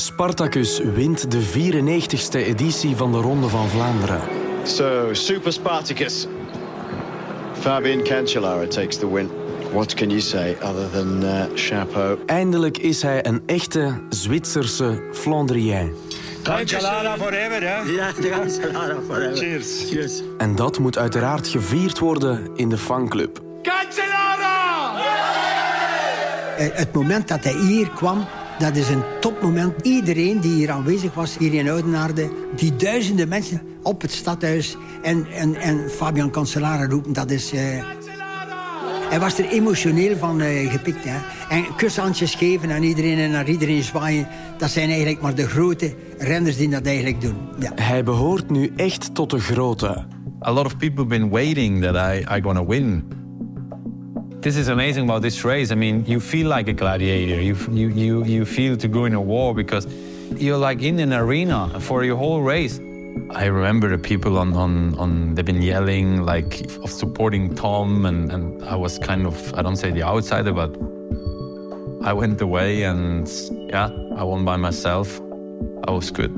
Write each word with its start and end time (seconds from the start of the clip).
Spartacus 0.00 0.80
wint 0.94 1.30
de 1.30 1.42
94ste 1.42 2.36
editie 2.36 2.96
van 2.96 3.12
de 3.12 3.18
Ronde 3.18 3.48
van 3.48 3.68
Vlaanderen. 3.68 4.20
So, 4.64 5.08
Super 5.12 5.52
Spartacus. 5.52 6.26
Fabian 7.52 8.02
Cancellara 8.04 8.66
takes 8.66 8.98
the 8.98 9.12
win. 9.12 9.30
What 9.72 9.94
can 9.94 10.08
you 10.08 10.20
say 10.20 10.56
other 10.62 10.90
than 10.90 11.22
uh, 11.22 11.42
chapeau? 11.54 12.18
Eindelijk 12.26 12.78
is 12.78 13.02
hij 13.02 13.26
een 13.26 13.42
echte 13.46 14.00
Zwitserse 14.08 15.02
Flandrien. 15.12 15.92
Cancellara 16.42 17.16
forever, 17.16 17.62
hè? 17.62 17.80
Ja, 17.92 18.12
Cancellara 18.30 18.96
forever. 19.06 19.36
Cheers. 19.36 19.84
Cheers. 19.90 20.22
En 20.38 20.56
dat 20.56 20.78
moet 20.78 20.98
uiteraard 20.98 21.48
gevierd 21.48 21.98
worden 21.98 22.50
in 22.54 22.68
de 22.68 22.78
fanclub. 22.78 23.40
Cancellara! 23.62 24.92
Eh, 26.56 26.66
Het 26.72 26.92
moment 26.92 27.28
dat 27.28 27.44
hij 27.44 27.54
hier 27.54 27.88
kwam, 27.90 28.26
dat 28.60 28.76
is 28.76 28.88
een 28.88 29.02
topmoment. 29.20 29.72
Iedereen 29.82 30.40
die 30.40 30.52
hier 30.52 30.70
aanwezig 30.70 31.14
was, 31.14 31.38
hier 31.38 31.54
in 31.54 31.68
Oudenaarde, 31.68 32.30
die 32.56 32.76
duizenden 32.76 33.28
mensen 33.28 33.60
op 33.82 34.00
het 34.02 34.12
stadhuis 34.12 34.76
en, 35.02 35.26
en, 35.36 35.54
en 35.54 35.90
Fabian 35.90 36.30
Cancellara 36.30 36.86
roepen, 36.86 37.12
dat 37.12 37.30
is... 37.30 37.52
eh, 37.52 37.60
hij 39.08 39.20
was 39.20 39.38
er 39.38 39.48
emotioneel 39.48 40.16
van 40.16 40.40
eh, 40.40 40.70
gepikt. 40.70 41.04
Hè. 41.04 41.18
En 41.56 41.64
kushandjes 41.76 42.34
geven 42.34 42.72
aan 42.72 42.82
iedereen 42.82 43.18
en 43.18 43.30
naar 43.30 43.48
iedereen 43.48 43.82
zwaaien. 43.82 44.28
Dat 44.58 44.70
zijn 44.70 44.88
eigenlijk 44.88 45.20
maar 45.20 45.34
de 45.34 45.48
grote 45.48 45.94
renners 46.18 46.56
die 46.56 46.68
dat 46.68 46.86
eigenlijk 46.86 47.20
doen. 47.20 47.36
Ja. 47.58 47.72
Hij 47.74 48.04
behoort 48.04 48.50
nu 48.50 48.72
echt 48.76 49.14
tot 49.14 49.30
de 49.30 49.40
grote. 49.40 50.04
A 50.42 50.52
lot 50.52 50.64
of 50.64 50.76
people 50.76 51.04
have 51.04 51.18
been 51.18 51.30
waiting 51.30 51.82
that 51.82 51.94
I, 51.94 52.36
I 52.36 52.40
gonna 52.42 52.66
win. 52.66 53.04
This 54.40 54.56
is 54.56 54.68
amazing 54.68 55.04
about 55.04 55.20
this 55.20 55.44
race. 55.44 55.70
I 55.70 55.74
mean, 55.74 56.02
you 56.06 56.18
feel 56.18 56.48
like 56.48 56.66
a 56.66 56.72
gladiator. 56.72 57.42
You, 57.42 57.54
you, 57.70 57.88
you, 57.88 58.24
you 58.24 58.44
feel 58.46 58.74
to 58.78 58.88
go 58.88 59.04
in 59.04 59.12
a 59.12 59.20
war 59.20 59.54
because 59.54 59.86
you're 60.36 60.56
like 60.56 60.80
in 60.80 60.98
an 60.98 61.12
arena 61.12 61.78
for 61.78 62.04
your 62.04 62.16
whole 62.16 62.40
race. 62.40 62.80
I 63.34 63.44
remember 63.44 63.90
the 63.90 63.98
people 63.98 64.38
on, 64.38 64.54
on, 64.54 64.98
on 64.98 65.34
they've 65.34 65.44
been 65.44 65.60
yelling 65.60 66.22
like 66.22 66.62
of 66.82 66.90
supporting 66.90 67.54
Tom 67.54 68.06
and, 68.06 68.32
and 68.32 68.64
I 68.64 68.76
was 68.76 68.98
kind 68.98 69.26
of 69.26 69.52
I 69.52 69.60
don't 69.60 69.76
say 69.76 69.90
the 69.90 70.04
outsider 70.04 70.54
but 70.54 70.70
I 72.02 72.14
went 72.14 72.40
away 72.40 72.84
and 72.84 73.28
yeah, 73.68 73.90
I 74.16 74.24
won 74.24 74.46
by 74.46 74.56
myself. 74.56 75.20
I 75.86 75.90
was 75.90 76.10
good. 76.10 76.32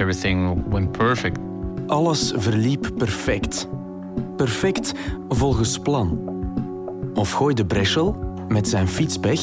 Everything 0.00 0.68
went 0.68 0.92
perfect. 0.94 1.38
Alles 1.90 2.32
verliep 2.32 2.98
perfect. 2.98 3.68
Perfect 4.36 4.94
volgens 5.28 5.78
plan. 5.78 6.35
Of 7.16 7.32
gooide 7.32 7.66
Breschel, 7.66 8.16
met 8.48 8.68
zijn 8.68 8.88
fietspech, 8.88 9.40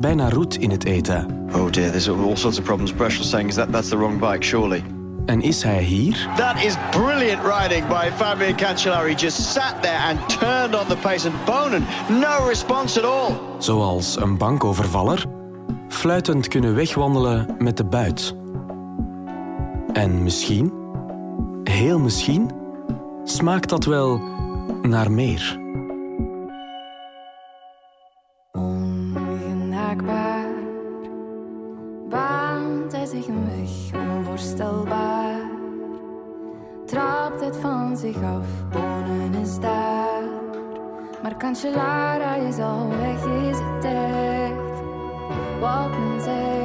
bijna 0.00 0.30
roet 0.30 0.56
in 0.56 0.70
het 0.70 0.84
eten. 0.84 1.26
Oh 1.54 1.70
dear, 1.70 1.90
there's 1.90 2.08
all 2.08 2.36
sorts 2.36 2.58
of 2.58 2.64
problems. 2.64 2.92
Breschel 2.92 3.24
saying 3.24 3.48
is 3.48 3.54
that 3.54 3.72
that's 3.72 3.88
the 3.88 3.96
wrong 3.96 4.18
bike, 4.18 4.44
surely. 4.44 4.82
En 5.26 5.40
is 5.40 5.62
hij 5.62 5.82
hier? 5.82 6.28
That 6.36 6.64
is 6.64 6.76
brilliant 6.90 7.40
riding 7.42 7.86
by 7.86 8.10
Fabian 8.16 8.56
Cancellara. 8.56 9.06
He 9.06 9.14
just 9.14 9.52
sat 9.52 9.82
there 9.82 9.98
and 9.98 10.38
turned 10.38 10.74
on 10.74 10.86
the 10.86 10.96
pace. 10.96 11.28
And 11.28 11.44
Bonen, 11.44 11.84
no 12.08 12.46
response 12.46 13.02
at 13.02 13.10
all. 13.10 13.36
Zoals 13.58 14.20
een 14.20 14.38
bankovervaller, 14.38 15.24
fluitend 15.88 16.48
kunnen 16.48 16.74
wegwandelen 16.74 17.54
met 17.58 17.76
de 17.76 17.84
buit. 17.84 18.34
En 19.92 20.22
misschien, 20.22 20.72
heel 21.64 21.98
misschien, 21.98 22.50
smaakt 23.24 23.68
dat 23.68 23.84
wel 23.84 24.20
naar 24.82 25.10
meer. 25.10 25.67
Zich 37.98 38.22
af, 38.22 38.46
Bonen 38.70 39.34
is 39.34 39.58
daar. 39.60 40.22
Maar 41.22 41.36
Cancellara 41.36 42.34
is 42.34 42.58
al 42.58 42.88
weg, 42.88 43.24
is 43.50 43.58
het 43.58 43.84
echt 43.84 44.80
wat 45.60 45.90
men 45.90 46.20
zegt. 46.20 46.57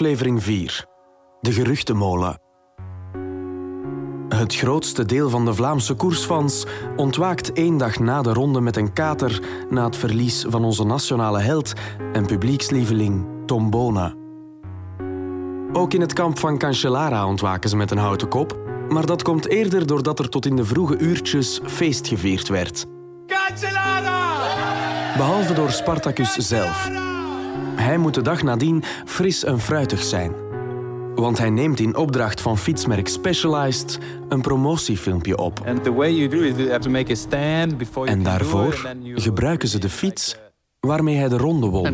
Aflevering 0.00 0.42
4. 0.42 0.86
De 1.40 1.52
geruchtenmolen. 1.52 2.40
Het 4.28 4.54
grootste 4.54 5.04
deel 5.04 5.30
van 5.30 5.44
de 5.44 5.54
Vlaamse 5.54 5.94
koersfans 5.94 6.66
ontwaakt 6.96 7.52
één 7.52 7.76
dag 7.76 7.98
na 7.98 8.22
de 8.22 8.32
ronde 8.32 8.60
met 8.60 8.76
een 8.76 8.92
kater 8.92 9.42
na 9.70 9.84
het 9.84 9.96
verlies 9.96 10.44
van 10.48 10.64
onze 10.64 10.84
nationale 10.84 11.40
held 11.40 11.72
en 12.12 12.26
publiekslieveling 12.26 13.26
Tom 13.46 13.70
Bona. 13.70 14.14
Ook 15.72 15.94
in 15.94 16.00
het 16.00 16.12
kamp 16.12 16.38
van 16.38 16.58
Cancellara 16.58 17.26
ontwaken 17.26 17.70
ze 17.70 17.76
met 17.76 17.90
een 17.90 17.98
houten 17.98 18.28
kop, 18.28 18.58
maar 18.88 19.06
dat 19.06 19.22
komt 19.22 19.48
eerder 19.48 19.86
doordat 19.86 20.18
er 20.18 20.28
tot 20.28 20.46
in 20.46 20.56
de 20.56 20.64
vroege 20.64 20.98
uurtjes 20.98 21.60
feest 21.64 22.08
gevierd 22.08 22.48
werd. 22.48 22.86
Cancellara! 23.26 24.36
Behalve 25.16 25.52
door 25.52 25.70
Spartacus 25.70 26.32
zelf. 26.32 27.09
Hij 27.80 27.98
moet 27.98 28.14
de 28.14 28.22
dag 28.22 28.42
nadien 28.42 28.82
fris 29.04 29.44
en 29.44 29.60
fruitig 29.60 30.02
zijn. 30.02 30.32
Want 31.14 31.38
hij 31.38 31.50
neemt 31.50 31.80
in 31.80 31.96
opdracht 31.96 32.40
van 32.40 32.58
fietsmerk 32.58 33.08
Specialized 33.08 33.98
een 34.28 34.40
promotiefilmpje 34.40 35.38
op. 35.38 35.60
En 38.04 38.22
daarvoor 38.22 38.94
gebruiken 39.14 39.68
ze 39.68 39.78
de 39.78 39.88
fiets 39.88 40.36
waarmee 40.80 41.16
hij 41.16 41.28
de 41.28 41.36
ronde 41.36 41.66
won. 41.66 41.86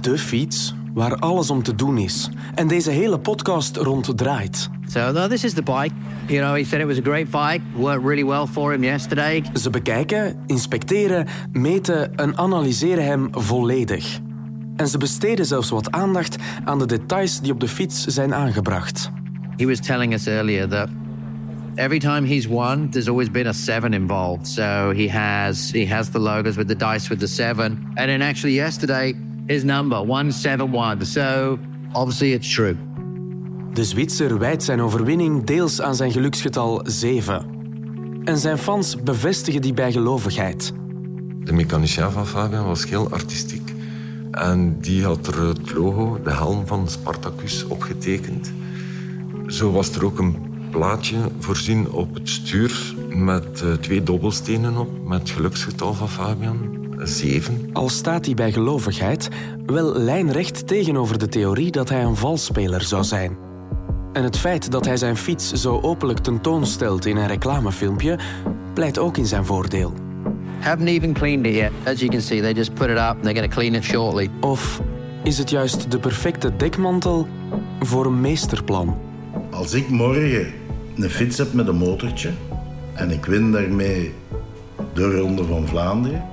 De 0.00 0.18
fiets 0.18 0.74
waar 0.98 1.16
alles 1.16 1.50
om 1.50 1.62
te 1.62 1.74
doen 1.74 1.98
is. 1.98 2.28
En 2.54 2.68
deze 2.68 2.90
hele 2.90 3.18
podcast 3.18 3.76
rond 3.76 4.18
draait. 4.18 4.68
So 4.86 5.12
no, 5.12 5.28
this 5.28 5.44
is 5.44 5.52
the 5.52 5.62
bike. 5.62 5.90
You 6.26 6.40
know, 6.40 6.56
he 6.56 6.64
said 6.64 6.80
it 6.80 6.86
was 6.86 6.98
a 6.98 7.02
great 7.02 7.30
bike. 7.30 7.60
Worked 7.76 8.04
really 8.04 8.24
well 8.24 8.46
for 8.46 8.72
him 8.72 8.82
yesterday. 8.82 9.44
Ze 9.54 9.70
bekijken, 9.70 10.42
inspecteren, 10.46 11.26
meten 11.52 12.16
en 12.16 12.36
analyseren 12.36 13.04
hem 13.04 13.28
volledig. 13.30 14.18
En 14.76 14.88
ze 14.88 14.98
besteden 14.98 15.46
zelfs 15.46 15.70
wat 15.70 15.90
aandacht 15.90 16.36
aan 16.64 16.78
de 16.78 16.86
details 16.86 17.40
die 17.40 17.52
op 17.52 17.60
de 17.60 17.68
fiets 17.68 18.04
zijn 18.04 18.34
aangebracht. 18.34 19.10
He 19.56 19.66
was 19.66 19.80
telling 19.80 20.12
us 20.12 20.26
earlier 20.26 20.68
that 20.68 20.88
every 21.74 21.98
time 21.98 22.26
he's 22.26 22.46
won, 22.46 22.88
there's 22.90 23.08
always 23.08 23.30
been 23.30 23.46
a 23.46 23.52
seven 23.52 23.92
involved. 23.92 24.48
So 24.48 24.92
he 24.96 25.10
has 25.10 25.70
he 25.72 25.86
has 25.86 26.08
the 26.08 26.20
logos 26.20 26.56
with 26.56 26.68
the 26.68 26.76
dice 26.76 27.08
with 27.08 27.18
the 27.20 27.26
seven, 27.26 27.90
and 27.94 28.06
then 28.06 28.22
actually 28.22 28.54
yesterday 28.54 29.14
his 29.48 29.62
number 29.62 30.06
one 30.06 30.32
seven 30.32 30.72
one. 30.72 31.04
So 31.04 31.58
obviously 31.92 32.32
it's 32.32 32.54
true. 32.54 32.76
De 33.72 33.84
Zwitser 33.84 34.38
wijt 34.38 34.62
zijn 34.62 34.80
overwinning 34.80 35.44
deels 35.44 35.80
aan 35.80 35.94
zijn 35.94 36.12
geluksgetal 36.12 36.80
7. 36.84 37.46
En 38.24 38.38
zijn 38.38 38.58
fans 38.58 39.02
bevestigen 39.02 39.62
die 39.62 39.72
bijgelovigheid. 39.72 40.72
De 41.44 41.52
mechanicien 41.52 42.10
van 42.10 42.26
Fabian 42.26 42.66
was 42.66 42.88
heel 42.88 43.10
artistiek. 43.10 43.72
En 44.30 44.80
die 44.80 45.04
had 45.04 45.26
er 45.26 45.46
het 45.46 45.72
logo, 45.74 46.20
de 46.24 46.30
helm 46.30 46.66
van 46.66 46.88
Spartacus, 46.88 47.66
opgetekend. 47.66 48.52
Zo 49.46 49.70
was 49.70 49.94
er 49.94 50.04
ook 50.04 50.18
een 50.18 50.36
plaatje 50.70 51.16
voorzien 51.38 51.90
op 51.90 52.14
het 52.14 52.28
stuur 52.28 52.94
met 53.08 53.62
eh, 53.62 53.72
twee 53.72 54.02
dobbelstenen 54.02 54.76
op, 54.76 55.08
met 55.08 55.20
het 55.20 55.30
geluksgetal 55.30 55.94
van 55.94 56.08
Fabian, 56.08 56.77
zeven. 57.02 57.70
Al 57.72 57.88
staat 57.88 58.24
die 58.24 58.34
bijgelovigheid 58.34 59.28
wel 59.66 59.94
lijnrecht 59.94 60.66
tegenover 60.66 61.18
de 61.18 61.28
theorie 61.28 61.70
dat 61.70 61.88
hij 61.88 62.02
een 62.02 62.16
valsspeler 62.16 62.82
zou 62.82 63.04
zijn. 63.04 63.36
En 64.12 64.22
het 64.22 64.38
feit 64.38 64.70
dat 64.70 64.84
hij 64.84 64.96
zijn 64.96 65.16
fiets 65.16 65.52
zo 65.52 65.80
openlijk 65.80 66.18
tentoonstelt 66.18 67.06
in 67.06 67.16
een 67.16 67.26
reclamefilmpje 67.26 68.18
pleit 68.74 68.98
ook 68.98 69.16
in 69.16 69.26
zijn 69.26 69.44
voordeel. 69.44 69.92
Haven't 70.60 70.88
even 70.88 71.12
cleaned 71.12 71.46
it 71.46 71.54
yet. 71.54 71.70
As 71.84 72.00
you 72.00 72.10
can 72.10 72.20
see, 72.20 72.40
they 72.40 72.52
just 72.52 72.74
put 72.74 72.88
it 72.88 72.96
up 72.96 72.98
and 72.98 73.22
they're 73.22 73.34
going 73.34 73.52
to 73.52 73.56
clean 73.58 73.74
it 73.74 73.84
shortly. 73.84 74.30
Of 74.40 74.80
is 75.22 75.38
het 75.38 75.50
juist 75.50 75.90
de 75.90 75.98
perfecte 75.98 76.56
dekmantel 76.56 77.26
voor 77.80 78.06
een 78.06 78.20
meesterplan? 78.20 78.96
Als 79.50 79.72
ik 79.72 79.88
morgen 79.88 80.52
een 80.96 81.10
fiets 81.10 81.38
heb 81.38 81.52
met 81.52 81.68
een 81.68 81.76
motortje 81.76 82.30
en 82.94 83.10
ik 83.10 83.24
win 83.24 83.52
daarmee 83.52 84.12
de 84.94 85.16
Ronde 85.16 85.44
van 85.44 85.66
Vlaanderen, 85.66 86.24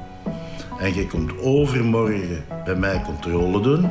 en 0.79 0.93
je 0.93 1.07
komt 1.07 1.41
overmorgen 1.41 2.45
bij 2.65 2.75
mij 2.75 3.01
controle 3.01 3.61
doen, 3.61 3.89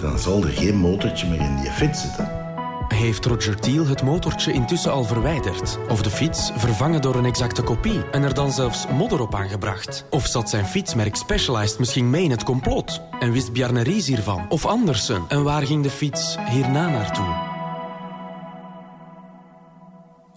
dan 0.00 0.18
zal 0.18 0.42
er 0.42 0.48
geen 0.48 0.76
motortje 0.76 1.28
meer 1.28 1.40
in 1.40 1.56
die 1.56 1.70
fiets 1.70 2.02
zitten. 2.02 2.44
Heeft 2.88 3.24
Roger 3.24 3.60
Thiel 3.60 3.86
het 3.86 4.02
motortje 4.02 4.52
intussen 4.52 4.92
al 4.92 5.04
verwijderd? 5.04 5.78
Of 5.88 6.02
de 6.02 6.10
fiets 6.10 6.52
vervangen 6.56 7.02
door 7.02 7.14
een 7.14 7.24
exacte 7.24 7.62
kopie 7.62 8.04
en 8.10 8.22
er 8.22 8.34
dan 8.34 8.52
zelfs 8.52 8.86
modder 8.88 9.20
op 9.20 9.34
aangebracht? 9.34 10.04
Of 10.10 10.26
zat 10.26 10.50
zijn 10.50 10.66
fietsmerk 10.66 11.16
Specialized 11.16 11.78
misschien 11.78 12.10
mee 12.10 12.24
in 12.24 12.30
het 12.30 12.42
complot? 12.42 13.00
En 13.20 13.32
wist 13.32 13.52
Bjarne 13.52 13.82
Ries 13.82 14.06
hiervan? 14.06 14.46
Of 14.48 14.66
Andersen? 14.66 15.24
En 15.28 15.42
waar 15.42 15.62
ging 15.62 15.82
de 15.82 15.90
fiets 15.90 16.36
hierna 16.48 16.88
naartoe? 16.88 17.54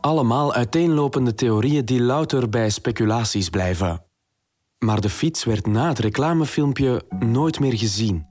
Allemaal 0.02 0.54
uiteenlopende 0.54 1.34
theorieën 1.34 1.86
die 1.86 2.02
louter 2.02 2.50
bij 2.50 2.70
speculaties 2.70 3.50
blijven. 3.50 4.09
Maar 4.80 5.02
de 5.02 5.10
fiets 5.10 5.44
werd 5.44 5.68
na 5.68 5.88
het 5.88 6.00
reclamefilmpje 6.00 7.04
nooit 7.20 7.60
meer 7.60 7.78
gezien. 7.78 8.26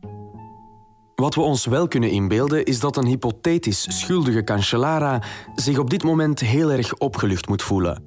Wat 1.14 1.34
we 1.34 1.40
ons 1.40 1.64
wel 1.64 1.88
kunnen 1.88 2.10
inbeelden 2.10 2.64
is 2.64 2.80
dat 2.80 2.96
een 2.96 3.06
hypothetisch 3.06 4.00
schuldige 4.00 4.44
Cancellara 4.44 5.22
zich 5.54 5.78
op 5.78 5.90
dit 5.90 6.02
moment 6.02 6.40
heel 6.40 6.70
erg 6.70 6.94
opgelucht 6.94 7.48
moet 7.48 7.62
voelen. 7.62 8.02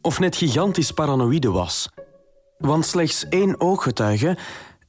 Of 0.00 0.18
net 0.18 0.36
gigantisch 0.36 0.90
paranoïde 0.90 1.50
was. 1.50 1.88
Want 2.58 2.86
slechts 2.86 3.28
één 3.28 3.60
ooggetuige 3.60 4.38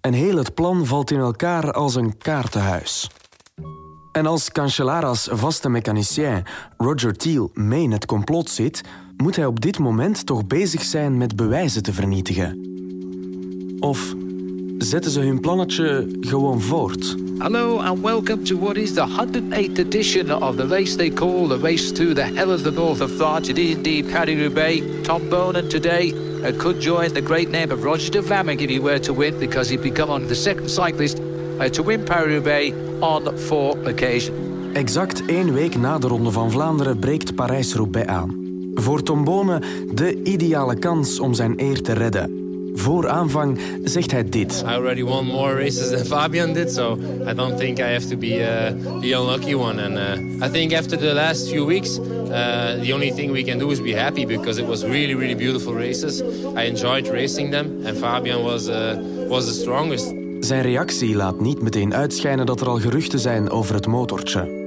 en 0.01 0.13
heel 0.13 0.38
het 0.38 0.54
plan 0.54 0.86
valt 0.86 1.12
in 1.12 1.19
elkaar 1.19 1.72
als 1.72 1.96
een 1.96 2.18
kaartenhuis. 2.18 3.10
En 4.12 4.25
als 4.25 4.51
Cancellara's 4.51 5.28
vaste 5.31 5.69
mechanicien 5.69 6.44
Roger 6.78 7.18
Thiel 7.18 7.50
mee 7.54 7.84
in 7.84 7.92
het 7.92 8.06
complot 8.06 8.50
zit, 8.50 8.84
moet 9.18 9.36
hij 9.36 9.46
op 9.46 9.62
dit 9.62 9.80
moment 9.80 10.25
toch 10.25 10.48
bezig 10.48 10.84
zijn 10.84 11.18
met 11.18 11.36
bewijzen 11.36 11.84
te 11.84 11.94
vernietigen. 11.94 12.74
Of 13.86 14.16
zetten 14.78 15.12
ze 15.12 15.20
hun 15.20 15.40
plannetje 15.40 16.08
gewoon 16.20 16.62
voort? 16.62 17.16
Hello 17.38 17.78
and 17.78 18.02
welcome 18.02 18.44
to 18.44 18.58
what 18.60 18.76
is 18.76 18.94
the 18.94 19.06
108th 19.08 19.80
edition 19.80 20.32
of 20.42 20.56
the 20.56 20.68
race 20.68 20.96
they 20.96 21.10
call 21.10 21.48
the 21.48 21.60
race 21.60 21.92
to 21.92 22.14
the 22.14 22.22
hell 22.22 22.52
of 22.52 22.62
the 22.62 22.72
north 22.72 23.02
of 23.02 23.12
France. 23.12 23.50
It 23.50 23.58
is 23.58 23.76
indeed 23.76 24.12
Paris-Roubaix. 24.12 24.82
Tom 25.04 25.30
Bonen 25.30 25.70
today 25.70 26.14
uh, 26.14 26.52
could 26.58 26.82
join 26.82 27.14
the 27.14 27.22
great 27.22 27.50
name 27.50 27.74
of 27.74 27.84
Roger 27.84 28.12
de 28.12 28.22
Vlaming 28.22 28.60
if 28.60 28.70
he 28.70 28.80
were 28.80 29.00
to 29.00 29.14
win 29.14 29.40
because 29.40 29.70
he'd 29.70 29.82
become 29.82 30.14
on 30.14 30.28
the 30.28 30.36
second 30.36 30.70
cyclist 30.70 31.20
uh, 31.60 31.70
to 31.70 31.84
win 31.84 32.04
Paris-Roubaix 32.04 32.74
on 33.02 33.38
four 33.38 33.78
occasions. 33.88 34.38
Exact 34.74 35.26
één 35.26 35.54
week 35.54 35.76
na 35.76 35.98
de 35.98 36.08
Ronde 36.08 36.32
van 36.32 36.52
Vlaanderen 36.52 37.00
breekt 37.00 37.36
Parijs-Roubaix 37.36 38.08
aan. 38.08 38.36
Voor 38.74 39.04
Tom 39.04 39.24
Bonen 39.24 39.62
de 39.94 40.24
ideale 40.24 40.80
kans 40.80 41.20
om 41.20 41.34
zijn 41.34 41.54
eer 41.58 41.82
te 41.82 41.94
redden. 41.94 42.35
Voor 42.75 43.10
aanvang 43.10 43.60
zegt 43.83 44.12
hij 44.12 44.30
dit. 44.30 44.63
I 44.68 44.74
already 44.74 45.04
won 45.04 45.25
more 45.25 45.54
races 45.54 45.89
than 45.89 46.06
Fabian 46.06 46.54
did, 46.54 46.72
so 46.72 46.98
I 47.30 47.33
don't 47.33 47.57
think 47.57 47.80
I 47.80 47.81
have 47.81 48.07
to 48.07 48.18
be 48.18 48.27
uh, 48.27 49.00
the 49.01 49.13
unlucky 49.13 49.56
one. 49.56 49.83
And 49.83 49.98
uh, 49.98 50.48
I 50.48 50.51
think 50.51 50.74
after 50.74 50.98
the 50.98 51.13
last 51.13 51.50
few 51.50 51.66
weeks, 51.66 51.98
uh, 51.98 52.81
the 52.81 52.94
only 52.94 53.12
thing 53.12 53.31
we 53.31 53.44
can 53.44 53.60
do 53.60 53.72
is 53.72 53.81
be 53.81 53.95
happy 53.95 54.25
because 54.25 54.62
it 54.62 54.68
was 54.68 54.83
really, 54.83 55.16
really 55.16 55.36
beautiful 55.36 55.74
races. 55.74 56.22
I 56.56 56.68
enjoyed 56.68 57.07
racing 57.07 57.51
them, 57.51 57.86
and 57.86 57.98
Fabian 57.98 58.44
was 58.44 58.68
uh, 58.68 58.98
was 59.30 59.45
the 59.45 59.54
strongest. 59.54 60.13
Zijn 60.39 60.62
reactie 60.62 61.16
laat 61.16 61.39
niet 61.39 61.62
meteen 61.62 61.94
uitschijnen 61.94 62.45
dat 62.45 62.62
er 62.62 62.68
al 62.68 62.80
geruchten 62.80 63.19
zijn 63.19 63.50
over 63.50 63.75
het 63.75 63.88
motortje. 63.88 64.63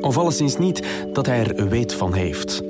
Of 0.00 0.18
alleszins 0.18 0.58
niet 0.58 0.82
dat 1.12 1.26
hij 1.26 1.46
er 1.46 1.68
weet 1.68 1.94
van 1.94 2.12
heeft. 2.12 2.62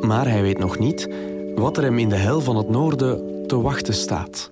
Maar 0.00 0.28
hij 0.28 0.42
weet 0.42 0.58
nog 0.58 0.78
niet 0.78 1.08
wat 1.54 1.76
er 1.76 1.82
hem 1.82 1.98
in 1.98 2.08
de 2.08 2.16
hel 2.16 2.40
van 2.40 2.56
het 2.56 2.68
noorden 2.68 3.33
te 3.54 3.60
wachten 3.60 3.94
staat. 3.94 4.50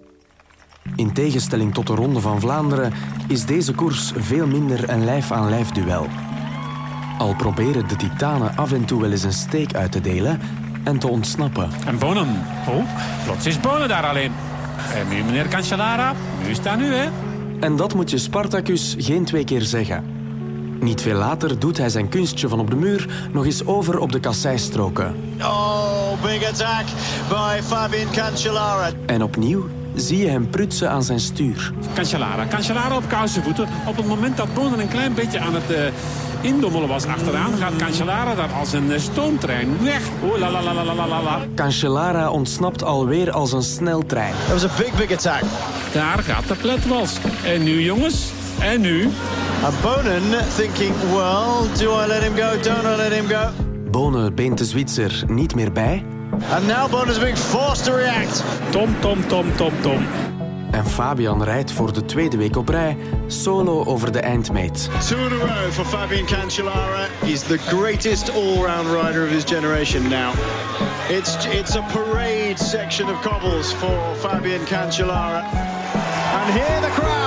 In 0.96 1.12
tegenstelling 1.12 1.74
tot 1.74 1.86
de 1.86 1.94
Ronde 1.94 2.20
van 2.20 2.40
Vlaanderen 2.40 2.92
is 3.28 3.46
deze 3.46 3.74
koers 3.74 4.12
veel 4.16 4.46
minder 4.46 4.90
een 4.90 5.04
lijf-aan-lijf 5.04 5.70
duel. 5.70 6.06
Al 7.18 7.34
proberen 7.34 7.88
de 7.88 7.96
titanen 7.96 8.56
af 8.56 8.72
en 8.72 8.84
toe 8.84 9.00
wel 9.00 9.10
eens 9.10 9.22
een 9.22 9.32
steek 9.32 9.74
uit 9.74 9.92
te 9.92 10.00
delen 10.00 10.40
en 10.84 10.98
te 10.98 11.08
ontsnappen. 11.08 11.70
En 11.86 11.98
Bonen. 11.98 12.28
Oh, 12.68 12.84
plots 13.24 13.46
is 13.46 13.60
Bonen 13.60 13.88
daar 13.88 14.06
alleen. 14.06 14.32
En 14.94 15.08
nu 15.08 15.22
meneer 15.24 15.48
Cancellara, 15.48 16.14
nu 16.46 16.54
staat 16.54 16.78
nu 16.78 16.94
hè. 16.94 17.08
En 17.60 17.76
dat 17.76 17.94
moet 17.94 18.10
je 18.10 18.18
Spartacus 18.18 18.94
geen 18.98 19.24
twee 19.24 19.44
keer 19.44 19.62
zeggen. 19.62 20.21
Niet 20.82 21.00
veel 21.00 21.16
later 21.16 21.58
doet 21.58 21.78
hij 21.78 21.88
zijn 21.88 22.08
kunstje 22.08 22.48
van 22.48 22.60
op 22.60 22.70
de 22.70 22.76
muur 22.76 23.28
nog 23.32 23.44
eens 23.44 23.66
over 23.66 23.98
op 23.98 24.12
de 24.12 24.20
kasseistroken. 24.20 25.16
Oh, 25.40 26.22
big 26.22 26.48
attack 26.48 26.84
by 27.28 27.60
Fabian 27.62 28.10
Cancellara. 28.12 28.90
En 29.06 29.22
opnieuw 29.22 29.68
zie 29.94 30.18
je 30.18 30.28
hem 30.28 30.50
prutsen 30.50 30.90
aan 30.90 31.02
zijn 31.02 31.20
stuur. 31.20 31.72
Cancellara, 31.94 32.46
Cancellara 32.46 32.96
op 32.96 33.08
kousenvoeten. 33.08 33.68
Op 33.86 33.96
het 33.96 34.06
moment 34.06 34.36
dat 34.36 34.54
Bonen 34.54 34.80
een 34.80 34.88
klein 34.88 35.14
beetje 35.14 35.40
aan 35.40 35.54
het 35.54 35.70
uh, 35.70 35.78
indommelen 36.40 36.88
was 36.88 37.04
achteraan... 37.04 37.52
gaat 37.58 37.76
Cancellara 37.76 38.34
daar 38.34 38.52
als 38.52 38.72
een 38.72 38.90
uh, 38.90 38.98
stoomtrein 38.98 39.76
weg. 39.82 40.02
Oh, 40.22 40.38
la 40.38 40.50
la 40.50 40.62
la 40.62 40.74
la 40.74 40.84
la 40.84 41.06
la 41.06 41.22
la. 41.22 41.40
Cancellara 41.54 42.30
ontsnapt 42.30 42.84
alweer 42.84 43.30
als 43.30 43.52
een 43.52 43.62
sneltrein. 43.62 44.34
That 44.48 44.62
was 44.62 44.64
a 44.64 44.82
big, 44.82 44.96
big 44.96 45.12
attack. 45.12 45.42
Daar 45.92 46.18
gaat 46.18 46.48
de 46.48 46.54
pletwals. 46.54 47.16
En 47.44 47.62
nu, 47.62 47.82
jongens, 47.82 48.32
en 48.60 48.80
nu? 48.80 49.10
And 49.64 49.82
Bonen 49.82 50.42
thinking, 50.56 50.92
well, 51.12 51.68
do 51.78 51.92
I 51.92 52.06
let 52.06 52.22
him 52.22 52.34
go? 52.34 52.60
Don't 52.62 52.84
I 52.84 52.96
let 52.96 53.12
him 53.12 53.28
go? 53.28 53.50
Bonen 53.90 54.34
beent 54.34 54.58
de 54.58 54.64
Zwitser 54.64 55.24
niet 55.26 55.54
meer 55.54 55.72
bij. 55.72 56.04
And 56.50 56.66
now 56.66 56.90
Bonen's 56.90 57.18
being 57.18 57.36
forced 57.36 57.84
to 57.84 57.94
react. 57.94 58.42
Tom, 58.70 59.00
tom, 59.00 59.26
tom, 59.26 59.56
tom, 59.56 59.72
tom. 59.80 60.06
En 60.70 60.86
Fabian 60.86 61.42
rijdt 61.42 61.72
voor 61.72 61.92
de 61.92 62.04
tweede 62.04 62.36
week 62.36 62.56
op 62.56 62.68
rij 62.68 62.96
solo 63.26 63.84
over 63.84 64.12
de 64.12 64.20
eindmeet. 64.20 64.90
Two 65.08 65.18
in 65.18 65.32
a 65.32 65.44
row 65.44 65.70
for 65.70 65.84
Fabian 65.84 66.26
Cancellara. 66.26 67.06
He's 67.20 67.42
the 67.42 67.58
greatest 67.58 68.30
all-round 68.30 68.88
rider 68.88 69.24
of 69.24 69.30
his 69.30 69.44
generation 69.44 70.02
now. 70.08 70.32
It's, 71.08 71.46
it's 71.46 71.76
a 71.76 71.82
parade 71.82 72.58
section 72.58 73.08
of 73.08 73.20
cobbles 73.20 73.72
for 73.72 74.14
Fabian 74.16 74.64
Cancellara. 74.64 75.42
And 76.34 76.52
here 76.52 76.80
the 76.80 77.00
crowd. 77.00 77.21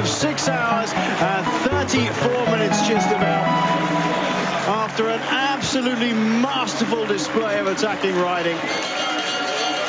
Of 0.00 0.08
6 0.08 0.48
hours 0.48 0.92
and 1.20 1.46
34 1.68 2.56
minutes 2.56 2.88
just 2.88 3.10
about. 3.12 3.44
After 4.84 5.08
an 5.08 5.20
absolutely 5.20 6.12
masterful 6.40 7.06
display 7.06 7.60
of 7.60 7.66
attacking 7.66 8.16
riding. 8.16 8.56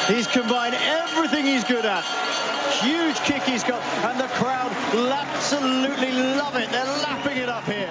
He's 0.07 0.27
combined 0.27 0.75
everything 1.01 1.45
he's 1.45 1.63
good 1.63 1.85
at. 1.85 2.03
Huge 2.81 3.19
kick 3.23 3.43
he's 3.43 3.63
got 3.63 3.81
and 4.03 4.19
the 4.19 4.27
crowd 4.39 4.71
absolutely 5.41 6.11
love 6.11 6.55
it. 6.55 6.69
They're 6.71 6.85
lapping 7.01 7.37
it 7.37 7.49
up 7.49 7.65
here. 7.65 7.89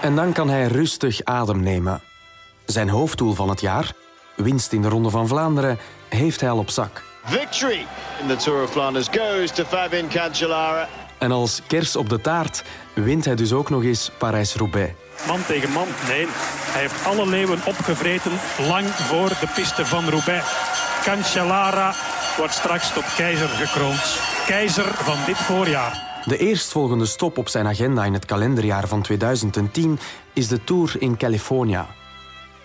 En 0.00 0.14
dan 0.16 0.32
kan 0.32 0.48
hij 0.48 0.66
rustig 0.66 1.24
adem 1.24 1.60
nemen. 1.62 2.00
Zijn 2.64 2.88
hoofddoel 2.88 3.34
van 3.34 3.48
het 3.48 3.60
jaar, 3.60 3.92
winst 4.36 4.72
in 4.72 4.82
de 4.82 4.88
Ronde 4.88 5.10
van 5.10 5.28
Vlaanderen, 5.28 5.78
heeft 6.08 6.40
hij 6.40 6.50
al 6.50 6.58
op 6.58 6.70
zak. 6.70 7.02
Victory 7.24 7.86
in 8.20 8.28
the 8.28 8.36
Tour 8.36 8.62
of 8.62 8.70
Flanders 8.70 9.08
goes 9.08 9.50
to 9.50 9.64
Fabian 9.64 10.08
Cancellara. 10.08 10.88
En 11.24 11.32
als 11.32 11.60
kers 11.66 11.96
op 11.96 12.08
de 12.08 12.20
taart 12.20 12.64
wint 12.94 13.24
hij 13.24 13.34
dus 13.34 13.52
ook 13.52 13.70
nog 13.70 13.82
eens 13.82 14.10
Parijs-Roubaix. 14.18 14.92
Man 15.26 15.46
tegen 15.46 15.70
man, 15.70 15.86
nee. 16.08 16.26
Hij 16.72 16.80
heeft 16.80 17.04
alle 17.04 17.26
leeuwen 17.26 17.58
opgevreten 17.66 18.30
lang 18.68 18.86
voor 18.86 19.28
de 19.28 19.48
piste 19.54 19.86
van 19.86 20.08
Roubaix. 20.08 20.46
Cancellara 21.02 21.94
wordt 22.36 22.54
straks 22.54 22.92
tot 22.92 23.14
keizer 23.16 23.48
gekroond. 23.48 24.20
Keizer 24.46 24.94
van 24.94 25.16
dit 25.26 25.36
voorjaar. 25.36 26.22
De 26.24 26.36
eerstvolgende 26.36 27.06
stop 27.06 27.38
op 27.38 27.48
zijn 27.48 27.66
agenda 27.66 28.04
in 28.04 28.12
het 28.12 28.24
kalenderjaar 28.24 28.88
van 28.88 29.02
2010 29.02 29.98
is 30.32 30.48
de 30.48 30.64
Tour 30.64 30.96
in 30.98 31.16
California. 31.16 31.86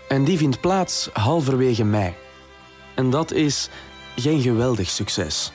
En 0.08 0.24
die 0.24 0.38
vindt 0.38 0.62
plaats 0.62 1.10
halverwege 1.14 1.84
mei. 1.84 2.14
En 2.96 3.10
dat 3.10 3.32
is 3.32 3.70
geen 4.16 4.42
geweldig 4.42 4.90
succes. 4.90 5.52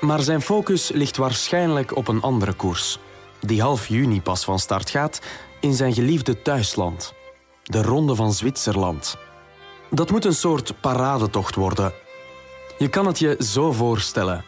Maar 0.00 0.20
zijn 0.20 0.42
focus 0.42 0.90
ligt 0.90 1.16
waarschijnlijk 1.16 1.96
op 1.96 2.08
een 2.08 2.20
andere 2.20 2.52
koers, 2.52 2.98
die 3.40 3.62
half 3.62 3.86
juni 3.86 4.22
pas 4.22 4.44
van 4.44 4.58
start 4.58 4.90
gaat 4.90 5.20
in 5.60 5.74
zijn 5.74 5.92
geliefde 5.92 6.42
thuisland, 6.42 7.14
de 7.62 7.82
Ronde 7.82 8.14
van 8.14 8.32
Zwitserland. 8.32 9.16
Dat 9.90 10.10
moet 10.10 10.24
een 10.24 10.34
soort 10.34 10.80
paradetocht 10.80 11.54
worden. 11.54 11.92
Je 12.78 12.88
kan 12.88 13.06
het 13.06 13.18
je 13.18 13.36
zo 13.38 13.72
voorstellen. 13.72 14.44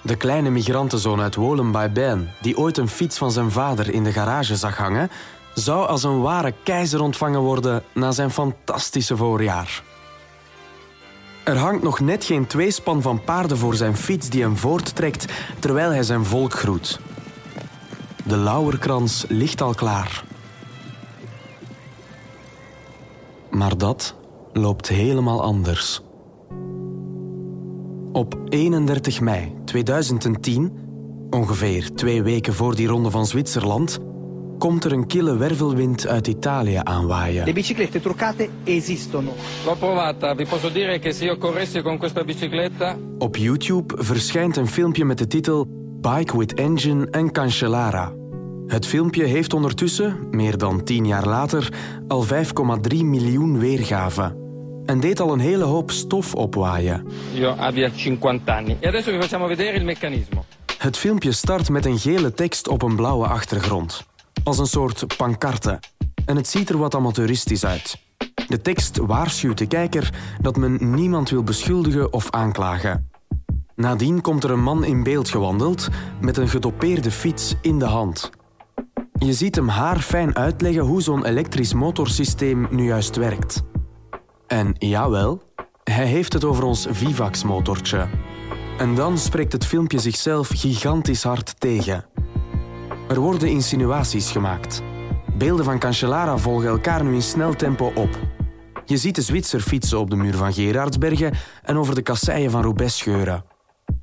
De 0.00 0.16
kleine 0.16 0.50
migrantenzoon 0.50 1.20
uit 1.20 1.34
Wolen 1.34 1.72
bij 1.72 1.92
Bern, 1.92 2.30
die 2.40 2.58
ooit 2.58 2.78
een 2.78 2.88
fiets 2.88 3.18
van 3.18 3.32
zijn 3.32 3.50
vader 3.50 3.90
in 3.90 4.04
de 4.04 4.12
garage 4.12 4.56
zag 4.56 4.76
hangen, 4.76 5.10
zou 5.54 5.86
als 5.86 6.02
een 6.02 6.20
ware 6.20 6.54
keizer 6.62 7.00
ontvangen 7.00 7.40
worden 7.40 7.82
na 7.92 8.10
zijn 8.10 8.30
fantastische 8.30 9.16
voorjaar. 9.16 9.82
Er 11.44 11.56
hangt 11.56 11.82
nog 11.82 12.00
net 12.00 12.24
geen 12.24 12.46
tweespan 12.46 13.02
van 13.02 13.24
paarden 13.24 13.58
voor 13.58 13.74
zijn 13.74 13.96
fiets 13.96 14.28
die 14.28 14.42
hem 14.42 14.56
voorttrekt 14.56 15.32
terwijl 15.58 15.90
hij 15.90 16.02
zijn 16.02 16.24
volk 16.24 16.52
groet. 16.52 17.00
De 18.26 18.36
lauwerkrans 18.36 19.24
ligt 19.28 19.60
al 19.60 19.74
klaar. 19.74 20.24
Maar 23.50 23.78
dat 23.78 24.14
loopt 24.52 24.88
helemaal 24.88 25.42
anders. 25.42 26.00
Op 28.12 28.36
31 28.48 29.20
mei 29.20 29.54
2010, 29.64 30.72
ongeveer 31.30 31.94
twee 31.94 32.22
weken 32.22 32.54
voor 32.54 32.74
die 32.74 32.86
ronde 32.86 33.10
van 33.10 33.26
Zwitserland, 33.26 33.98
komt 34.62 34.84
er 34.84 34.92
een 34.92 35.06
kille 35.06 35.36
wervelwind 35.36 36.06
uit 36.06 36.26
Italië 36.26 36.80
aanwaaien. 36.82 37.44
Le 37.44 37.52
biciclette 37.52 38.00
truccate 38.00 38.48
esistono. 38.64 39.34
L'ho 39.64 39.76
provata, 39.76 40.34
vi 40.34 40.46
posso 40.46 40.68
dire 40.68 40.98
che 40.98 41.12
se 41.12 41.24
io 41.24 41.36
corressi 41.38 41.82
con 41.82 41.98
questa 41.98 42.24
bicicletta... 42.24 42.96
Op 43.18 43.36
YouTube 43.36 43.94
verschijnt 43.98 44.56
een 44.56 44.66
filmpje 44.66 45.04
met 45.04 45.18
de 45.18 45.26
titel 45.26 45.66
Bike 46.00 46.38
with 46.38 46.54
Engine 46.54 47.06
en 47.10 47.32
Cancellara. 47.32 48.12
Het 48.66 48.86
filmpje 48.86 49.24
heeft 49.24 49.54
ondertussen, 49.54 50.16
meer 50.30 50.58
dan 50.58 50.84
tien 50.84 51.06
jaar 51.06 51.26
later, 51.26 51.68
al 52.08 52.26
5,3 52.26 52.32
miljoen 52.88 53.58
weergaven. 53.58 54.36
En 54.86 55.00
deed 55.00 55.20
al 55.20 55.32
een 55.32 55.40
hele 55.40 55.64
hoop 55.64 55.90
stof 55.90 56.34
opwaaien. 56.34 57.06
Io 57.34 57.50
abbia 57.50 57.90
50 57.90 58.40
anni. 58.46 58.76
E 58.80 58.88
adesso 58.88 59.10
vi 59.10 59.18
facciamo 59.20 59.46
vedere 59.46 59.76
il 59.76 59.84
meccanismo. 59.84 60.44
Het 60.78 60.96
filmpje 60.96 61.32
start 61.32 61.68
met 61.68 61.86
een 61.86 61.98
gele 61.98 62.32
tekst 62.32 62.68
op 62.68 62.82
een 62.82 62.96
blauwe 62.96 63.26
achtergrond. 63.26 64.10
Als 64.44 64.58
een 64.58 64.66
soort 64.66 65.16
pancarte. 65.16 65.80
En 66.26 66.36
het 66.36 66.48
ziet 66.48 66.68
er 66.68 66.78
wat 66.78 66.94
amateuristisch 66.94 67.64
uit. 67.64 67.98
De 68.48 68.60
tekst 68.60 68.96
waarschuwt 68.96 69.58
de 69.58 69.66
kijker 69.66 70.14
dat 70.40 70.56
men 70.56 70.94
niemand 70.94 71.30
wil 71.30 71.42
beschuldigen 71.42 72.12
of 72.12 72.30
aanklagen. 72.30 73.10
Nadien 73.74 74.20
komt 74.20 74.44
er 74.44 74.50
een 74.50 74.62
man 74.62 74.84
in 74.84 75.02
beeld 75.02 75.28
gewandeld 75.28 75.88
met 76.20 76.36
een 76.36 76.48
gedopeerde 76.48 77.10
fiets 77.10 77.54
in 77.60 77.78
de 77.78 77.84
hand. 77.84 78.30
Je 79.12 79.32
ziet 79.32 79.54
hem 79.54 79.68
haarfijn 79.68 80.36
uitleggen 80.36 80.82
hoe 80.82 81.02
zo'n 81.02 81.24
elektrisch 81.24 81.74
motorsysteem 81.74 82.66
nu 82.70 82.84
juist 82.84 83.16
werkt. 83.16 83.62
En 84.46 84.74
jawel, 84.78 85.42
hij 85.84 86.06
heeft 86.06 86.32
het 86.32 86.44
over 86.44 86.64
ons 86.64 86.86
Vivax-motortje. 86.90 88.08
En 88.78 88.94
dan 88.94 89.18
spreekt 89.18 89.52
het 89.52 89.66
filmpje 89.66 89.98
zichzelf 89.98 90.48
gigantisch 90.48 91.22
hard 91.22 91.60
tegen. 91.60 92.04
Er 93.12 93.20
worden 93.20 93.48
insinuaties 93.48 94.30
gemaakt. 94.30 94.82
Beelden 95.34 95.64
van 95.64 95.78
Cancellara 95.78 96.38
volgen 96.38 96.68
elkaar 96.68 97.04
nu 97.04 97.14
in 97.14 97.22
snel 97.22 97.54
tempo 97.54 97.92
op. 97.94 98.18
Je 98.84 98.96
ziet 98.96 99.14
de 99.14 99.22
Zwitser 99.22 99.60
fietsen 99.60 99.98
op 99.98 100.10
de 100.10 100.16
muur 100.16 100.34
van 100.34 100.52
Gerardsbergen 100.52 101.34
en 101.62 101.76
over 101.76 101.94
de 101.94 102.02
kasseien 102.02 102.50
van 102.50 102.62
Roubaix 102.62 102.96
scheuren. 102.96 103.44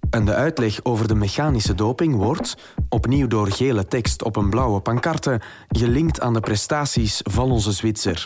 En 0.10 0.26
de 0.26 0.34
uitleg 0.34 0.84
over 0.84 1.08
de 1.08 1.16
mechanische 1.16 1.76
doping 1.76 2.16
wordt, 2.16 2.56
opnieuw 2.90 3.28
door 3.28 3.52
gele 3.52 3.86
tekst 3.86 4.24
op 4.24 4.36
een 4.36 4.50
blauwe 4.50 4.80
pancarte, 4.80 5.42
gelinkt 5.68 6.22
aan 6.22 6.34
de 6.34 6.40
prestaties 6.40 7.20
van 7.24 7.52
onze 7.52 7.72
Zwitser. 7.72 8.24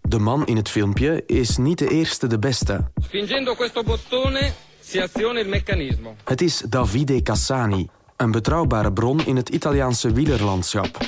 De 0.00 0.18
man 0.18 0.46
in 0.46 0.56
het 0.56 0.68
filmpje 0.68 1.22
is 1.26 1.56
niet 1.56 1.78
de 1.78 1.88
eerste 1.88 2.26
de 2.26 2.38
beste. 2.38 2.90
Spingendo 3.02 3.54
questo 3.54 3.82
bottone 3.82 4.52
si 4.80 4.98
aziona 4.98 5.40
il 5.40 5.48
meccanismo. 5.48 6.14
Het 6.24 6.40
is 6.40 6.58
Davide 6.68 7.22
Cassani, 7.22 7.88
een 8.24 8.30
betrouwbare 8.30 8.92
bron 8.92 9.20
in 9.26 9.36
het 9.36 9.48
Italiaanse 9.48 10.12
wielerlandschap. 10.12 10.98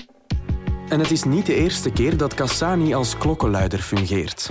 En 0.89 1.01
het 1.01 1.11
is 1.11 1.25
niet 1.25 1.47
de 1.47 1.55
eerste 1.55 1.91
keer 1.91 2.17
dat 2.17 2.35
Cassani 2.35 2.95
als 2.95 3.19
klokkenluider 3.19 3.79
fungeert. 3.79 4.51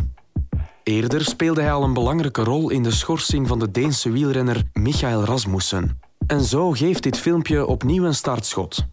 Eerder 0.83 1.25
speelde 1.25 1.61
hij 1.61 1.71
al 1.71 1.83
een 1.83 1.93
belangrijke 1.93 2.43
rol 2.43 2.69
in 2.69 2.83
de 2.83 2.91
schorsing 2.91 3.47
van 3.47 3.59
de 3.59 3.71
Deense 3.71 4.11
wielrenner 4.11 4.63
Michael 4.73 5.23
Rasmussen. 5.23 5.99
En 6.27 6.43
zo 6.43 6.71
geeft 6.71 7.03
dit 7.03 7.19
filmpje 7.19 7.65
opnieuw 7.65 8.03
een 8.03 8.15
startschot. 8.15 8.85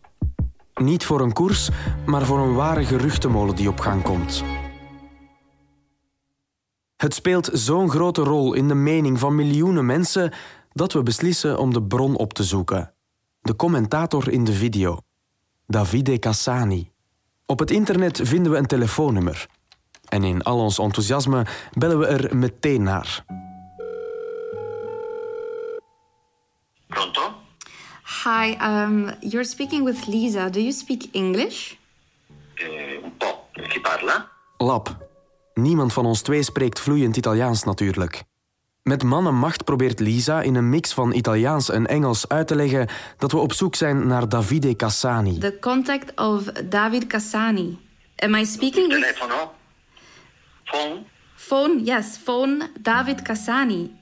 Niet 0.74 1.04
voor 1.04 1.20
een 1.20 1.32
koers, 1.32 1.70
maar 2.06 2.26
voor 2.26 2.38
een 2.38 2.54
ware 2.54 2.84
geruchtenmolen 2.84 3.56
die 3.56 3.68
op 3.68 3.80
gang 3.80 4.02
komt. 4.02 4.44
Het 6.96 7.14
speelt 7.14 7.50
zo'n 7.52 7.90
grote 7.90 8.22
rol 8.22 8.52
in 8.52 8.68
de 8.68 8.74
mening 8.74 9.18
van 9.18 9.34
miljoenen 9.34 9.86
mensen 9.86 10.32
dat 10.72 10.92
we 10.92 11.02
beslissen 11.02 11.58
om 11.58 11.72
de 11.72 11.82
bron 11.82 12.16
op 12.16 12.32
te 12.32 12.44
zoeken. 12.44 12.94
De 13.42 13.56
commentator 13.56 14.30
in 14.30 14.44
de 14.44 14.52
video, 14.52 14.98
Davide 15.66 16.18
Cassani. 16.18 16.90
Op 17.46 17.58
het 17.58 17.70
internet 17.70 18.20
vinden 18.22 18.52
we 18.52 18.58
een 18.58 18.66
telefoonnummer. 18.66 19.46
En 20.08 20.24
in 20.24 20.42
al 20.42 20.58
ons 20.58 20.78
enthousiasme 20.78 21.46
bellen 21.72 21.98
we 21.98 22.06
er 22.06 22.36
meteen 22.36 22.82
naar. 22.82 23.24
Pronto? 26.86 27.22
Hi, 28.24 28.56
um, 28.62 29.10
you're 29.20 29.44
speaking 29.44 29.84
with 29.84 30.06
Lisa. 30.06 30.48
Do 30.48 30.60
you 30.60 30.72
speak 30.72 31.02
English? 31.12 31.74
Eh, 32.54 33.04
un 33.04 33.16
po'. 33.16 33.38
Chi 33.52 33.80
parla? 33.80 34.30
Lab. 34.56 34.96
Niemand 35.54 35.92
van 35.92 36.06
ons 36.06 36.22
twee 36.22 36.42
spreekt 36.42 36.80
vloeiend 36.80 37.16
Italiaans 37.16 37.62
natuurlijk. 37.62 38.24
Met 38.82 39.02
man 39.02 39.26
en 39.26 39.34
macht 39.34 39.64
probeert 39.64 40.00
Lisa 40.00 40.40
in 40.40 40.54
een 40.54 40.68
mix 40.68 40.92
van 40.92 41.12
Italiaans 41.12 41.70
en 41.70 41.86
Engels 41.86 42.28
uit 42.28 42.46
te 42.46 42.54
leggen 42.54 42.88
dat 43.18 43.32
we 43.32 43.38
op 43.38 43.52
zoek 43.52 43.74
zijn 43.74 44.06
naar 44.06 44.28
Davide 44.28 44.76
Cassani. 44.76 45.38
The 45.38 45.58
contact 45.60 46.20
of 46.20 46.42
David 46.44 47.06
Cassani. 47.06 47.78
Am 48.16 48.34
I 48.34 48.44
speaking 48.44 48.92
with... 48.92 49.02
Telefono? 49.02 49.52
Phone? 50.64 51.02
Phone, 51.34 51.80
yes, 51.84 52.16
phone 52.24 52.70
David 52.80 53.22
Cassani. 53.22 53.94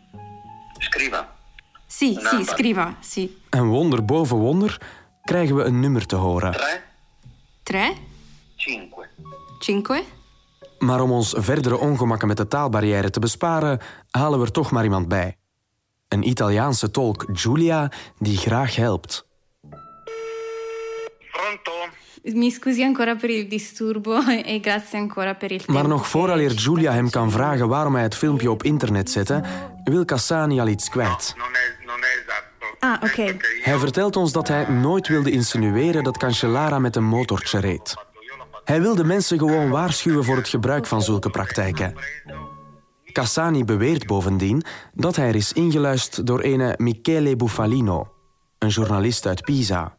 Scriva. 0.78 1.36
Sì, 1.86 2.14
sì, 2.14 2.22
Number. 2.22 2.44
scriva, 2.54 2.96
sì. 3.00 3.36
En 3.50 3.66
wonder 3.68 4.04
boven 4.04 4.36
wonder 4.36 4.80
krijgen 5.24 5.56
we 5.56 5.62
een 5.64 5.80
nummer 5.80 6.06
te 6.06 6.16
horen. 6.16 6.56
Tre, 7.62 7.92
Cinque. 8.56 9.08
cinque. 9.58 10.02
Maar 10.80 11.00
om 11.00 11.10
ons 11.10 11.34
verdere 11.38 11.78
ongemakken 11.78 12.28
met 12.28 12.36
de 12.36 12.48
taalbarrière 12.48 13.10
te 13.10 13.20
besparen, 13.20 13.80
halen 14.10 14.38
we 14.38 14.44
er 14.44 14.52
toch 14.52 14.70
maar 14.70 14.84
iemand 14.84 15.08
bij. 15.08 15.36
Een 16.08 16.28
Italiaanse 16.28 16.90
tolk, 16.90 17.24
Giulia, 17.32 17.90
die 18.18 18.36
graag 18.36 18.76
helpt. 18.76 19.28
Mi 22.22 22.50
scusi 22.50 22.82
ancora 22.82 23.16
per 23.16 23.30
il 23.30 23.48
disturbo 23.48 24.20
e 24.44 24.58
grazie 24.62 24.98
ancora 24.98 25.34
per 25.34 25.50
il 25.50 25.58
tempo. 25.58 25.72
Maar 25.72 25.88
nog 25.88 26.08
vooraleer 26.08 26.50
Giulia 26.50 26.92
hem 26.92 27.10
kan 27.10 27.30
vragen 27.30 27.68
waarom 27.68 27.94
hij 27.94 28.02
het 28.02 28.14
filmpje 28.14 28.50
op 28.50 28.62
internet 28.62 29.10
zette, 29.10 29.42
wil 29.84 30.04
Cassani 30.04 30.60
al 30.60 30.68
iets 30.68 30.88
kwijt. 30.88 31.34
Ah, 32.78 33.02
oké. 33.02 33.36
Hij 33.62 33.78
vertelt 33.78 34.16
ons 34.16 34.32
dat 34.32 34.48
hij 34.48 34.68
nooit 34.68 35.08
wilde 35.08 35.30
insinueren 35.30 36.04
dat 36.04 36.18
Cancellara 36.18 36.78
met 36.78 36.96
een 36.96 37.04
motortje 37.04 37.60
reed. 37.60 37.94
Hij 38.64 38.80
wilde 38.80 39.04
mensen 39.04 39.38
gewoon 39.38 39.70
waarschuwen 39.70 40.24
voor 40.24 40.36
het 40.36 40.48
gebruik 40.48 40.86
van 40.86 41.02
zulke 41.02 41.30
praktijken. 41.30 41.94
Cassani 43.12 43.64
beweert 43.64 44.06
bovendien 44.06 44.62
dat 44.94 45.16
hij 45.16 45.28
er 45.28 45.34
is 45.34 45.52
ingeluisterd 45.52 46.26
door 46.26 46.40
ene 46.40 46.74
Michele 46.76 47.36
Buffalino, 47.36 48.08
een 48.58 48.68
journalist 48.68 49.26
uit 49.26 49.42
Pisa. 49.42 49.96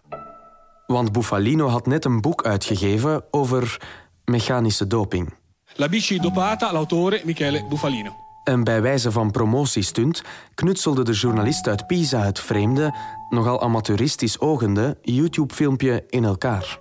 Want 0.88 1.12
Buffalino 1.12 1.68
had 1.68 1.86
net 1.86 2.06
een 2.06 2.22
boek 2.22 2.46
uitgegeven 2.46 3.24
over 3.32 3.78
mechanische 4.26 4.88
doping. 4.88 5.34
La 5.76 5.90
bici 5.90 6.20
dopata, 6.20 6.72
l'autore 6.72 7.22
Michele 7.24 7.66
Buffalino. 7.70 8.16
En 8.44 8.64
bij 8.64 8.82
wijze 8.82 9.12
van 9.12 9.32
promotiestunt 9.32 10.22
knutselde 10.54 11.04
de 11.04 11.12
journalist 11.12 11.68
uit 11.68 11.88
Pisa 11.88 12.24
het 12.24 12.40
vreemde, 12.40 12.96
nogal 13.30 13.62
amateuristisch 13.62 14.40
ogende 14.40 14.98
YouTube-filmpje 15.02 16.04
in 16.10 16.24
elkaar. 16.24 16.80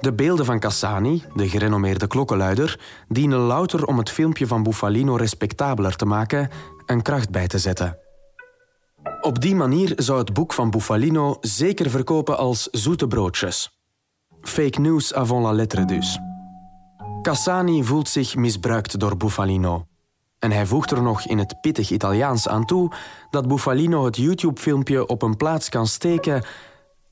De 0.00 0.12
beelden 0.12 0.44
van 0.44 0.58
Cassani, 0.58 1.24
de 1.34 1.48
gerenommeerde 1.48 2.06
klokkenluider, 2.06 2.80
dienen 3.08 3.38
louter 3.38 3.84
om 3.84 3.98
het 3.98 4.10
filmpje 4.10 4.46
van 4.46 4.62
Buffalino 4.62 5.16
respectabeler 5.16 5.96
te 5.96 6.06
maken 6.06 6.50
en 6.86 7.02
kracht 7.02 7.30
bij 7.30 7.46
te 7.46 7.58
zetten. 7.58 7.98
Op 9.20 9.40
die 9.40 9.54
manier 9.54 9.92
zou 9.96 10.18
het 10.18 10.32
boek 10.32 10.52
van 10.52 10.70
Buffalino 10.70 11.36
zeker 11.40 11.90
verkopen 11.90 12.38
als 12.38 12.68
zoete 12.70 13.06
broodjes. 13.06 13.80
Fake 14.40 14.80
news 14.80 15.14
avant 15.14 15.42
la 15.42 15.52
lettre 15.52 15.84
dus. 15.84 16.18
Cassani 17.22 17.84
voelt 17.84 18.08
zich 18.08 18.36
misbruikt 18.36 18.98
door 19.00 19.16
Buffalino. 19.16 19.86
En 20.38 20.52
hij 20.52 20.66
voegt 20.66 20.90
er 20.90 21.02
nog 21.02 21.26
in 21.26 21.38
het 21.38 21.60
pittig 21.60 21.90
Italiaans 21.90 22.48
aan 22.48 22.64
toe 22.64 22.92
dat 23.30 23.48
Buffalino 23.48 24.04
het 24.04 24.16
YouTube-filmpje 24.16 25.06
op 25.06 25.22
een 25.22 25.36
plaats 25.36 25.68
kan 25.68 25.86
steken 25.86 26.44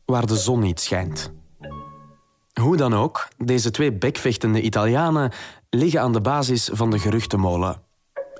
waar 0.04 0.26
de 0.26 0.37
zon 0.37 0.61
niet 0.61 0.80
schijnt. 0.80 1.32
Hoe 2.61 2.76
dan 2.76 2.94
ook, 2.94 3.28
deze 3.37 3.70
twee 3.70 3.92
bekvechtende 3.92 4.61
Italianen 4.61 5.32
liggen 5.70 6.00
aan 6.00 6.12
de 6.12 6.20
basis 6.20 6.70
van 6.73 6.90
de 6.90 6.99
geruchtenmolen. 6.99 7.82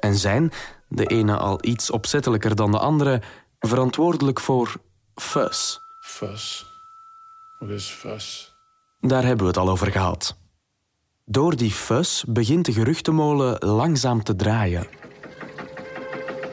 En 0.01 0.15
zijn, 0.15 0.53
de 0.89 1.07
ene 1.07 1.37
al 1.37 1.59
iets 1.61 1.91
opzettelijker 1.91 2.55
dan 2.55 2.71
de 2.71 2.79
andere, 2.79 3.23
verantwoordelijk 3.59 4.41
voor 4.41 4.77
fus. 5.15 5.81
Fus. 6.01 6.67
Wat 7.59 7.71
is 7.71 7.87
fus? 7.87 8.55
Daar 9.01 9.25
hebben 9.25 9.47
we 9.47 9.47
het 9.47 9.57
al 9.57 9.71
over 9.71 9.91
gehad. 9.91 10.37
Door 11.25 11.57
die 11.57 11.71
fus 11.71 12.25
begint 12.29 12.65
de 12.65 12.73
geruchtenmolen 12.73 13.59
langzaam 13.59 14.23
te 14.23 14.37
draaien. 14.37 14.87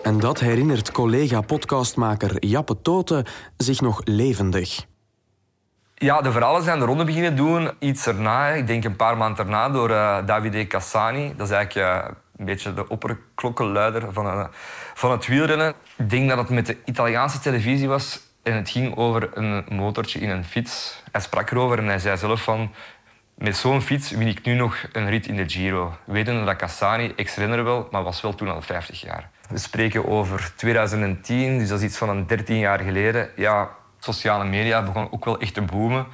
En 0.04 0.20
dat 0.20 0.40
herinnert 0.40 0.92
collega-podcastmaker 0.92 2.46
Jappe 2.46 2.82
Toten 2.82 3.26
zich 3.58 3.82
nog 3.82 4.02
levendig. 4.04 4.86
Ja, 6.02 6.22
de 6.22 6.32
verhalen 6.32 6.64
zijn 6.64 6.80
de 6.80 6.86
ronde 6.86 7.04
beginnen 7.04 7.36
doen. 7.36 7.72
Iets 7.80 8.08
erna, 8.08 8.48
ik 8.48 8.68
denk 8.68 8.84
een 8.84 8.96
paar 8.96 9.18
maanden 9.18 9.46
erna, 9.46 9.70
door 9.70 9.90
uh, 9.90 10.18
Davide 10.26 10.68
Cassani. 10.68 11.34
Dat 11.38 11.48
is 11.48 11.54
eigenlijk 11.54 11.88
uh, 11.88 12.06
een 12.38 12.46
beetje 12.46 12.74
de 12.74 12.88
opperklokkenluider 12.88 14.14
van, 14.14 14.26
uh, 14.26 14.46
van 14.94 15.12
het 15.12 15.28
wielrennen. 15.28 15.74
Ik 15.98 16.10
denk 16.10 16.30
dat 16.30 16.38
het 16.38 16.50
met 16.50 16.66
de 16.66 16.78
Italiaanse 16.86 17.40
televisie 17.40 17.88
was. 17.88 18.20
En 18.44 18.56
het 18.56 18.70
ging 18.70 18.96
over 18.96 19.30
een 19.34 19.66
motortje 19.70 20.20
in 20.20 20.30
een 20.30 20.44
fiets. 20.44 21.04
Hij 21.12 21.22
sprak 21.22 21.52
erover 21.52 21.78
en 21.78 21.86
hij 21.86 22.00
zei 22.00 22.18
zelf 22.18 22.44
van... 22.44 22.72
Met 23.36 23.58
zo'n 23.58 23.82
fiets 23.82 24.12
win 24.12 24.28
ik 24.28 24.44
nu 24.44 24.54
nog 24.54 24.76
een 24.92 25.10
rit 25.10 25.28
in 25.28 25.36
de 25.36 25.50
Giro. 25.50 25.98
Wetende 26.06 26.46
dat 26.46 26.56
Cassani, 26.56 27.14
ex-renner 27.16 27.64
wel, 27.64 27.88
maar 27.92 28.04
was 28.04 28.22
wel 28.22 28.36
toen 28.36 28.50
al 28.50 28.62
50 28.62 29.02
jaar. 29.02 29.30
We 29.50 29.58
spreken 29.58 30.08
over 30.08 30.52
2010, 30.56 31.58
dus 31.58 31.70
dat 31.70 31.80
is 31.80 31.86
iets 31.86 31.98
van 31.98 32.10
een 32.10 32.28
13 32.28 32.58
jaar 32.58 32.80
geleden. 32.80 33.30
Ja, 33.36 33.70
sociale 34.04 34.44
media 34.44 34.84
begonnen 34.84 35.14
ook 35.14 35.26
wel 35.26 35.40
echt 35.40 35.54
te 35.54 35.62
boomen. 35.62 36.06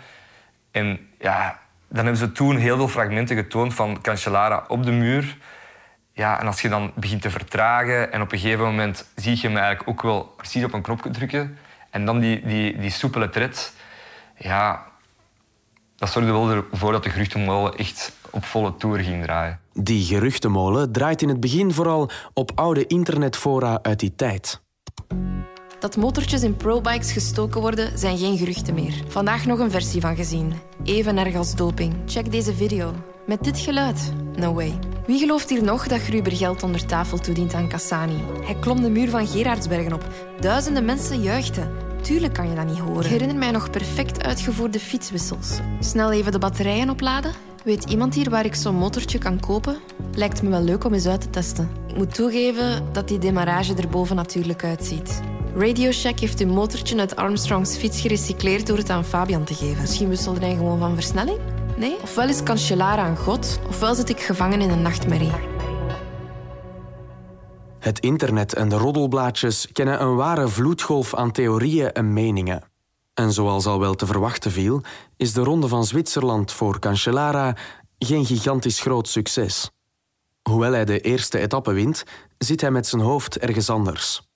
En 0.72 1.10
ja, 1.20 1.60
dan 1.88 2.04
hebben 2.04 2.18
ze 2.18 2.32
toen 2.32 2.58
heel 2.58 2.78
veel 2.78 2.88
fragmenten 2.88 3.36
getoond 3.36 3.74
van 3.74 4.02
Cancellara 4.02 4.66
op 4.68 4.84
de 4.84 4.92
muur. 4.92 5.38
Ja, 6.14 6.40
en 6.40 6.48
als 6.48 6.62
je 6.62 6.70
dan 6.70 6.92
begint 6.96 7.22
te 7.22 7.30
vertragen 7.30 8.12
en 8.12 8.22
op 8.22 8.32
een 8.32 8.40
gegeven 8.40 8.66
moment 8.66 9.12
zie 9.16 9.36
je 9.36 9.48
hem 9.48 9.58
eigenlijk 9.58 9.90
ook 9.90 10.02
wel 10.02 10.34
precies 10.38 10.64
op 10.64 10.74
een 10.74 10.82
knopje 10.82 11.10
drukken 11.10 11.58
en 11.90 12.06
dan 12.06 12.20
die, 12.20 12.46
die, 12.46 12.78
die 12.78 12.90
soepele 12.90 13.30
tred, 13.30 13.74
ja, 14.38 14.86
dat 15.96 16.10
zorgde 16.10 16.32
wel 16.32 16.50
ervoor 16.50 16.92
dat 16.92 17.04
de 17.04 17.10
geruchtenmolen 17.10 17.78
echt 17.78 18.16
op 18.30 18.46
volle 18.46 18.76
toer 18.76 19.00
ging 19.00 19.24
draaien. 19.24 19.60
Die 19.74 20.06
geruchtenmolen 20.06 20.92
draait 20.92 21.22
in 21.22 21.30
het 21.30 21.40
begin 21.40 21.74
vooral 21.74 22.10
op 22.34 22.52
oude 22.56 22.88
internetfora 22.88 23.80
uit 23.82 24.00
die 24.00 24.16
tijd. 24.16 24.62
Dat 25.80 25.98
motortjes 25.98 26.44
in 26.44 26.56
probikes 26.56 27.12
gestoken 27.12 27.62
worden, 27.62 27.98
zijn 27.98 28.18
geen 28.18 28.38
geruchten 28.38 28.74
meer. 28.74 28.94
Vandaag 29.08 29.46
nog 29.46 29.60
een 29.60 29.72
versie 29.72 30.02
van 30.02 30.16
gezien. 30.16 30.54
Even 30.84 31.18
erg 31.18 31.36
als 31.36 31.56
doping. 31.56 31.94
Check 32.06 32.32
deze 32.32 32.54
video. 32.54 32.94
Met 33.26 33.44
dit 33.44 33.60
geluid? 33.60 34.14
No 34.36 34.54
way. 34.54 34.80
Wie 35.06 35.20
gelooft 35.20 35.50
hier 35.50 35.64
nog 35.64 35.88
dat 35.88 36.02
Gruber 36.02 36.32
geld 36.32 36.64
onder 36.64 36.86
tafel 36.86 37.18
toedient 37.18 37.54
aan 37.54 37.70
Cassani? 37.70 38.24
Hij 38.44 38.56
klom 38.60 38.82
de 38.82 38.90
muur 38.90 39.10
van 39.10 39.28
Gerardsbergen 39.28 39.94
op. 39.94 40.08
Duizenden 40.40 40.86
mensen 40.86 41.22
juichten. 41.22 41.72
Tuurlijk 42.02 42.34
kan 42.34 42.50
je 42.50 42.56
dat 42.56 42.66
niet 42.66 42.80
horen. 42.80 43.04
Ik 43.04 43.10
herinner 43.12 43.38
mij 43.38 43.52
nog 43.52 43.70
perfect 43.70 44.24
uitgevoerde 44.24 44.80
fietswissels. 44.80 45.60
Snel 45.80 46.12
even 46.12 46.32
de 46.32 46.40
batterijen 46.40 46.90
opladen. 46.90 47.32
Weet 47.64 47.90
iemand 47.90 48.14
hier 48.14 48.30
waar 48.30 48.46
ik 48.46 48.56
zo'n 48.56 48.76
motortje 48.76 49.18
kan 49.18 49.40
kopen? 49.40 49.78
Lijkt 50.14 50.42
me 50.42 50.50
wel 50.50 50.62
leuk 50.62 50.84
om 50.84 50.94
eens 50.94 51.08
uit 51.08 51.22
te 51.22 51.30
testen. 51.30 51.70
Ik 51.88 51.98
moet 51.98 52.14
toegeven 52.14 52.84
dat 52.94 53.08
die 53.08 53.20
demarrage 53.20 53.76
er 53.76 53.90
boven 53.90 54.16
natuurlijk 54.16 54.64
uitziet. 54.64 55.22
Radio 55.60 55.92
Shack 55.92 56.20
heeft 56.20 56.40
uw 56.40 56.54
motortje 56.54 57.00
uit 57.00 57.16
Armstrongs 57.16 57.78
fiets 57.78 58.02
gerecycleerd 58.02 58.68
door 58.68 58.78
het 58.78 58.90
aan 58.90 59.06
Fabian 59.06 59.44
te 59.44 59.54
geven. 59.54 59.82
Misschien 59.82 60.10
wisselde 60.10 60.40
hij 60.40 60.56
gewoon 60.56 60.80
van 60.80 60.94
versnelling? 60.94 61.40
Nee? 61.78 61.98
Ofwel 62.02 62.30
is 62.30 62.44
Cancellara 62.44 63.08
een 63.08 63.18
god, 63.18 63.60
ofwel 63.68 63.96
zit 63.96 64.10
ik 64.10 64.20
gevangen 64.20 64.62
in 64.62 64.70
een 64.70 64.82
nachtmerrie. 64.82 65.32
Het 67.80 68.00
internet 68.00 68.54
en 68.54 68.70
de 68.70 68.76
roddelblaadjes 68.76 69.68
kennen 69.72 70.02
een 70.02 70.16
ware 70.16 70.48
vloedgolf 70.48 71.16
aan 71.16 71.32
theorieën 71.32 71.92
en 71.92 72.14
meningen. 72.14 72.64
En 73.14 73.32
zoals 73.32 73.66
al 73.66 73.80
wel 73.80 73.96
te 73.96 74.06
verwachten 74.06 74.52
viel, 74.52 74.82
is 75.16 75.34
de 75.34 75.42
Ronde 75.44 75.68
van 75.68 75.86
Zwitserland 75.86 76.52
voor 76.52 76.80
Cancellara 76.80 77.56
geen 78.00 78.26
gigantisch 78.26 78.80
groot 78.80 79.08
succes. 79.08 79.72
Hoewel 80.50 80.72
hij 80.72 80.86
de 80.86 81.00
eerste 81.00 81.40
etappe 81.40 81.72
wint, 81.72 82.04
zit 82.38 82.62
hij 82.62 82.72
met 82.72 82.88
zijn 82.88 83.02
hoofd 83.02 83.38
ergens 83.38 83.70
anders. 83.70 84.27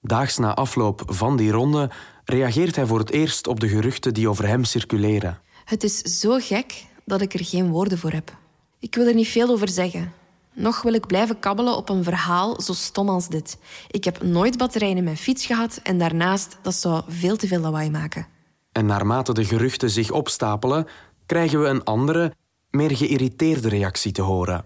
Daags 0.00 0.38
na 0.38 0.54
afloop 0.54 1.02
van 1.06 1.36
die 1.36 1.50
ronde 1.50 1.90
reageert 2.24 2.76
hij 2.76 2.86
voor 2.86 2.98
het 2.98 3.10
eerst 3.10 3.46
op 3.46 3.60
de 3.60 3.68
geruchten 3.68 4.14
die 4.14 4.28
over 4.28 4.46
hem 4.46 4.64
circuleren. 4.64 5.38
Het 5.64 5.84
is 5.84 5.98
zo 5.98 6.38
gek 6.38 6.86
dat 7.04 7.20
ik 7.20 7.34
er 7.34 7.44
geen 7.44 7.70
woorden 7.70 7.98
voor 7.98 8.12
heb. 8.12 8.36
Ik 8.78 8.94
wil 8.94 9.06
er 9.06 9.14
niet 9.14 9.28
veel 9.28 9.48
over 9.48 9.68
zeggen. 9.68 10.12
Nog 10.52 10.82
wil 10.82 10.94
ik 10.94 11.06
blijven 11.06 11.38
kabbelen 11.38 11.76
op 11.76 11.88
een 11.88 12.04
verhaal 12.04 12.60
zo 12.60 12.72
stom 12.72 13.08
als 13.08 13.28
dit. 13.28 13.58
Ik 13.90 14.04
heb 14.04 14.22
nooit 14.22 14.58
batterijen 14.58 14.96
in 14.96 15.04
mijn 15.04 15.16
fiets 15.16 15.46
gehad 15.46 15.80
en 15.82 15.98
daarnaast, 15.98 16.58
dat 16.62 16.74
zou 16.74 17.02
veel 17.08 17.36
te 17.36 17.46
veel 17.46 17.60
lawaai 17.60 17.90
maken. 17.90 18.26
En 18.72 18.86
naarmate 18.86 19.32
de 19.32 19.44
geruchten 19.44 19.90
zich 19.90 20.10
opstapelen, 20.10 20.86
krijgen 21.26 21.60
we 21.60 21.66
een 21.66 21.84
andere, 21.84 22.34
meer 22.70 22.96
geïrriteerde 22.96 23.68
reactie 23.68 24.12
te 24.12 24.22
horen. 24.22 24.64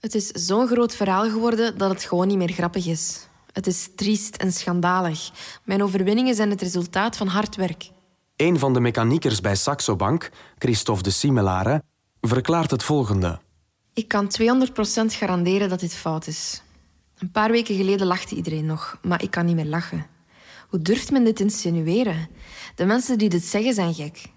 Het 0.00 0.14
is 0.14 0.26
zo'n 0.26 0.66
groot 0.66 0.94
verhaal 0.94 1.30
geworden 1.30 1.78
dat 1.78 1.90
het 1.90 2.02
gewoon 2.02 2.26
niet 2.26 2.36
meer 2.36 2.52
grappig 2.52 2.86
is. 2.86 3.28
Het 3.56 3.66
is 3.66 3.88
triest 3.94 4.36
en 4.36 4.52
schandalig. 4.52 5.30
Mijn 5.64 5.82
overwinningen 5.82 6.34
zijn 6.34 6.50
het 6.50 6.62
resultaat 6.62 7.16
van 7.16 7.26
hard 7.26 7.56
werk. 7.56 7.90
Een 8.36 8.58
van 8.58 8.72
de 8.72 8.80
mechaniekers 8.80 9.40
bij 9.40 9.54
Saxo 9.54 9.96
Bank, 9.96 10.30
Christophe 10.58 11.02
de 11.02 11.10
Simelare, 11.10 11.82
verklaart 12.20 12.70
het 12.70 12.82
volgende. 12.82 13.38
Ik 13.92 14.08
kan 14.08 14.30
200% 14.40 14.70
garanderen 15.06 15.68
dat 15.68 15.80
dit 15.80 15.94
fout 15.94 16.26
is. 16.26 16.62
Een 17.18 17.30
paar 17.30 17.50
weken 17.50 17.76
geleden 17.76 18.06
lachte 18.06 18.34
iedereen 18.34 18.66
nog, 18.66 18.98
maar 19.02 19.22
ik 19.22 19.30
kan 19.30 19.46
niet 19.46 19.54
meer 19.54 19.64
lachen. 19.64 20.06
Hoe 20.68 20.82
durft 20.82 21.10
men 21.10 21.24
dit 21.24 21.40
insinueren? 21.40 22.28
De 22.74 22.84
mensen 22.84 23.18
die 23.18 23.28
dit 23.28 23.44
zeggen 23.44 23.74
zijn 23.74 23.94
gek. 23.94 24.28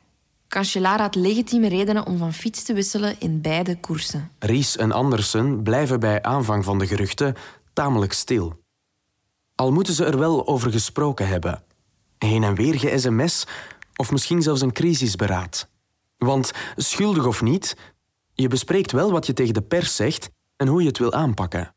Cancellara 0.48 1.02
had 1.02 1.16
legitieme 1.16 1.68
redenen 1.68 2.06
om 2.06 2.18
van 2.18 2.34
fiets 2.34 2.64
te 2.64 2.74
wisselen 2.74 3.16
in 3.20 3.42
beide 3.42 3.80
koersen. 3.80 4.32
Ries 4.40 4.78
en 4.78 4.92
Andersen 4.92 5.64
blijven 5.64 6.00
bij 6.00 6.22
aanvang 6.22 6.64
van 6.64 6.80
de 6.80 6.88
geruchten 6.88 7.36
tamelijk 7.74 8.14
stil. 8.14 8.68
Al 9.60 9.72
moeten 9.72 9.94
ze 9.94 10.06
er 10.06 10.18
wel 10.18 10.48
over 10.48 10.72
gesproken 10.72 11.28
hebben. 11.28 11.64
Heen 12.18 12.44
en 12.44 12.56
weer 12.56 12.80
ge-sms 12.80 13.48
of 13.96 14.12
misschien 14.12 14.42
zelfs 14.42 14.62
een 14.62 14.72
crisisberaad. 14.72 15.70
Want 16.18 16.52
schuldig 16.76 17.26
of 17.26 17.42
niet, 17.42 17.78
je 18.34 18.48
bespreekt 18.48 18.92
wel 18.92 19.12
wat 19.12 19.26
je 19.26 19.34
tegen 19.34 19.54
de 19.54 19.62
pers 19.62 19.96
zegt 19.96 20.30
en 20.56 20.68
hoe 20.68 20.82
je 20.82 20.88
het 20.88 20.98
wil 20.98 21.14
aanpakken. 21.14 21.76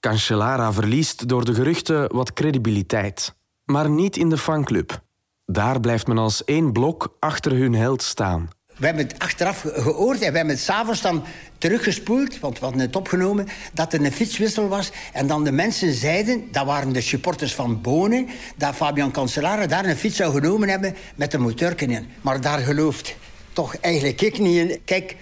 Cancellara 0.00 0.72
verliest 0.72 1.28
door 1.28 1.44
de 1.44 1.54
geruchten 1.54 2.14
wat 2.14 2.32
credibiliteit, 2.32 3.34
maar 3.64 3.90
niet 3.90 4.16
in 4.16 4.28
de 4.28 4.38
fanclub. 4.38 5.02
Daar 5.46 5.80
blijft 5.80 6.06
men 6.06 6.18
als 6.18 6.44
één 6.44 6.72
blok 6.72 7.16
achter 7.18 7.52
hun 7.52 7.74
held 7.74 8.02
staan. 8.02 8.48
We 8.76 8.86
hebben 8.86 9.06
het 9.06 9.18
achteraf 9.18 9.64
gehoord 9.74 10.20
en 10.20 10.30
we 10.30 10.36
hebben 10.36 10.54
het 10.54 10.64
s'avonds 10.64 11.00
dan 11.00 11.24
teruggespoeld, 11.58 12.38
want 12.38 12.58
we 12.58 12.64
hadden 12.64 12.82
het 12.82 12.96
opgenomen, 12.96 13.46
dat 13.72 13.92
er 13.92 14.04
een 14.04 14.12
fietswissel 14.12 14.68
was. 14.68 14.90
En 15.12 15.26
dan 15.26 15.44
de 15.44 15.52
mensen 15.52 15.92
zeiden, 15.92 16.44
dat 16.52 16.66
waren 16.66 16.92
de 16.92 17.00
supporters 17.00 17.54
van 17.54 17.80
Bonen, 17.80 18.28
dat 18.56 18.74
Fabian 18.74 19.10
Cancellara 19.10 19.66
daar 19.66 19.84
een 19.84 19.96
fiets 19.96 20.16
zou 20.16 20.32
genomen 20.32 20.68
hebben 20.68 20.96
met 21.14 21.34
een 21.34 21.40
motorken 21.40 21.90
in. 21.90 22.06
Maar 22.20 22.40
daar 22.40 22.58
gelooft 22.58 23.16
toch 23.52 23.76
eigenlijk 23.76 24.20
ik 24.20 24.38
niet 24.38 24.56
in. 24.56 24.80
Kijk, 24.84 25.16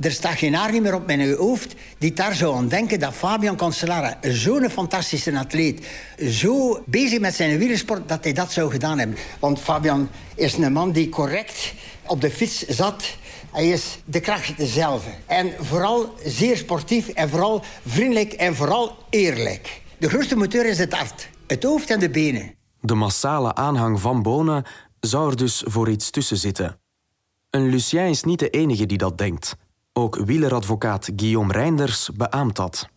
er 0.00 0.12
staat 0.12 0.38
geen 0.38 0.54
haar 0.54 0.72
niet 0.72 0.82
meer 0.82 0.94
op 0.94 1.06
mijn 1.06 1.34
hoofd 1.34 1.74
die 1.98 2.12
daar 2.12 2.34
zou 2.34 2.56
aan 2.56 2.68
denken 2.68 3.00
dat 3.00 3.14
Fabian 3.14 3.56
Cancellara, 3.56 4.18
zo'n 4.22 4.70
fantastische 4.70 5.38
atleet, 5.38 5.86
zo 6.28 6.82
bezig 6.86 7.20
met 7.20 7.34
zijn 7.34 7.58
wielersport, 7.58 8.08
dat 8.08 8.24
hij 8.24 8.32
dat 8.32 8.52
zou 8.52 8.70
gedaan 8.70 8.98
hebben. 8.98 9.16
Want 9.38 9.60
Fabian 9.60 10.08
is 10.34 10.56
een 10.56 10.72
man 10.72 10.92
die 10.92 11.08
correct 11.08 11.74
op 12.06 12.20
de 12.20 12.30
fiets 12.30 12.66
zat. 12.66 13.16
Hij 13.50 13.68
is 13.68 13.98
de 14.04 14.20
kracht 14.20 14.54
zelf. 14.58 15.06
En 15.26 15.52
vooral 15.60 16.14
zeer 16.24 16.56
sportief 16.56 17.08
en 17.08 17.28
vooral 17.28 17.62
vriendelijk 17.86 18.32
en 18.32 18.54
vooral 18.54 18.96
eerlijk. 19.10 19.82
De 19.98 20.08
grootste 20.08 20.36
motor 20.36 20.66
is 20.66 20.78
het 20.78 20.92
hart, 20.92 21.28
het 21.46 21.62
hoofd 21.62 21.90
en 21.90 22.00
de 22.00 22.10
benen. 22.10 22.54
De 22.80 22.94
massale 22.94 23.54
aanhang 23.54 24.00
van 24.00 24.22
Bonen 24.22 24.64
zou 25.00 25.30
er 25.30 25.36
dus 25.36 25.62
voor 25.66 25.90
iets 25.90 26.10
tussen 26.10 26.36
zitten. 26.36 26.80
En 27.50 27.68
Lucien 27.68 28.08
is 28.08 28.22
niet 28.22 28.38
de 28.38 28.50
enige 28.50 28.86
die 28.86 28.98
dat 28.98 29.18
denkt. 29.18 29.56
Ook 29.92 30.16
wieleradvocaat 30.16 31.10
Guillaume 31.16 31.52
Reinders 31.52 32.10
beaamt 32.14 32.56
dat. 32.56 32.88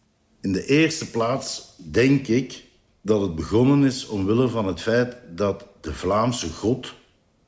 In 0.41 0.51
de 0.51 0.65
eerste 0.65 1.09
plaats 1.09 1.73
denk 1.77 2.27
ik 2.27 2.63
dat 3.01 3.21
het 3.21 3.35
begonnen 3.35 3.83
is 3.83 4.07
omwille 4.07 4.47
van 4.47 4.67
het 4.67 4.81
feit 4.81 5.15
dat 5.29 5.65
de 5.81 5.93
Vlaamse 5.93 6.49
god 6.49 6.93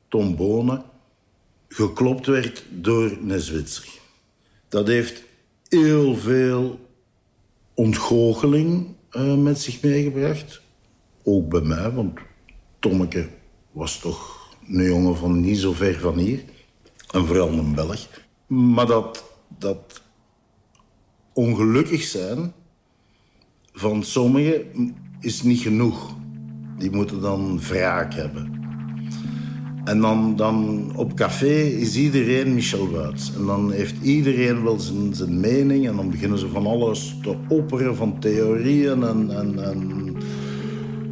Tom 0.08 0.36
Bonen 0.36 0.84
geklopt 1.68 2.26
werd 2.26 2.64
door 2.70 3.10
een 3.10 3.40
Zwitser. 3.40 3.88
Dat 4.68 4.86
heeft 4.86 5.22
heel 5.68 6.16
veel 6.16 6.80
ontgoocheling 7.74 8.86
uh, 9.12 9.34
met 9.34 9.60
zich 9.60 9.82
meegebracht. 9.82 10.60
Ook 11.22 11.48
bij 11.48 11.60
mij, 11.60 11.90
want 11.90 12.18
Tommeke 12.78 13.28
was 13.70 13.98
toch 13.98 14.48
een 14.68 14.82
jongen 14.82 15.16
van 15.16 15.40
niet 15.40 15.58
zo 15.58 15.72
ver 15.72 16.00
van 16.00 16.18
hier. 16.18 16.42
En 17.10 17.26
vooral 17.26 17.48
een 17.48 17.74
Belg. 17.74 18.08
Maar 18.46 18.86
dat, 18.86 19.24
dat 19.58 20.02
ongelukkig 21.32 22.02
zijn 22.02 22.52
van 23.72 24.02
sommigen 24.02 24.94
is 25.20 25.42
niet 25.42 25.60
genoeg. 25.60 26.16
Die 26.78 26.90
moeten 26.90 27.20
dan 27.20 27.60
wraak 27.60 28.14
hebben. 28.14 28.57
En 29.88 30.00
dan, 30.00 30.36
dan 30.36 30.86
op 30.96 31.14
café 31.14 31.60
is 31.62 31.96
iedereen 31.96 32.54
Michel 32.54 32.90
Wuits. 32.90 33.32
En 33.36 33.46
dan 33.46 33.72
heeft 33.72 33.94
iedereen 34.02 34.62
wel 34.64 34.78
zijn, 34.80 35.14
zijn 35.14 35.40
mening. 35.40 35.88
En 35.88 35.96
dan 35.96 36.10
beginnen 36.10 36.38
ze 36.38 36.48
van 36.48 36.66
alles 36.66 37.16
te 37.22 37.34
opperen, 37.48 37.96
van 37.96 38.18
theorieën 38.18 39.02
en, 39.02 39.30
en, 39.30 39.64
en 39.64 40.16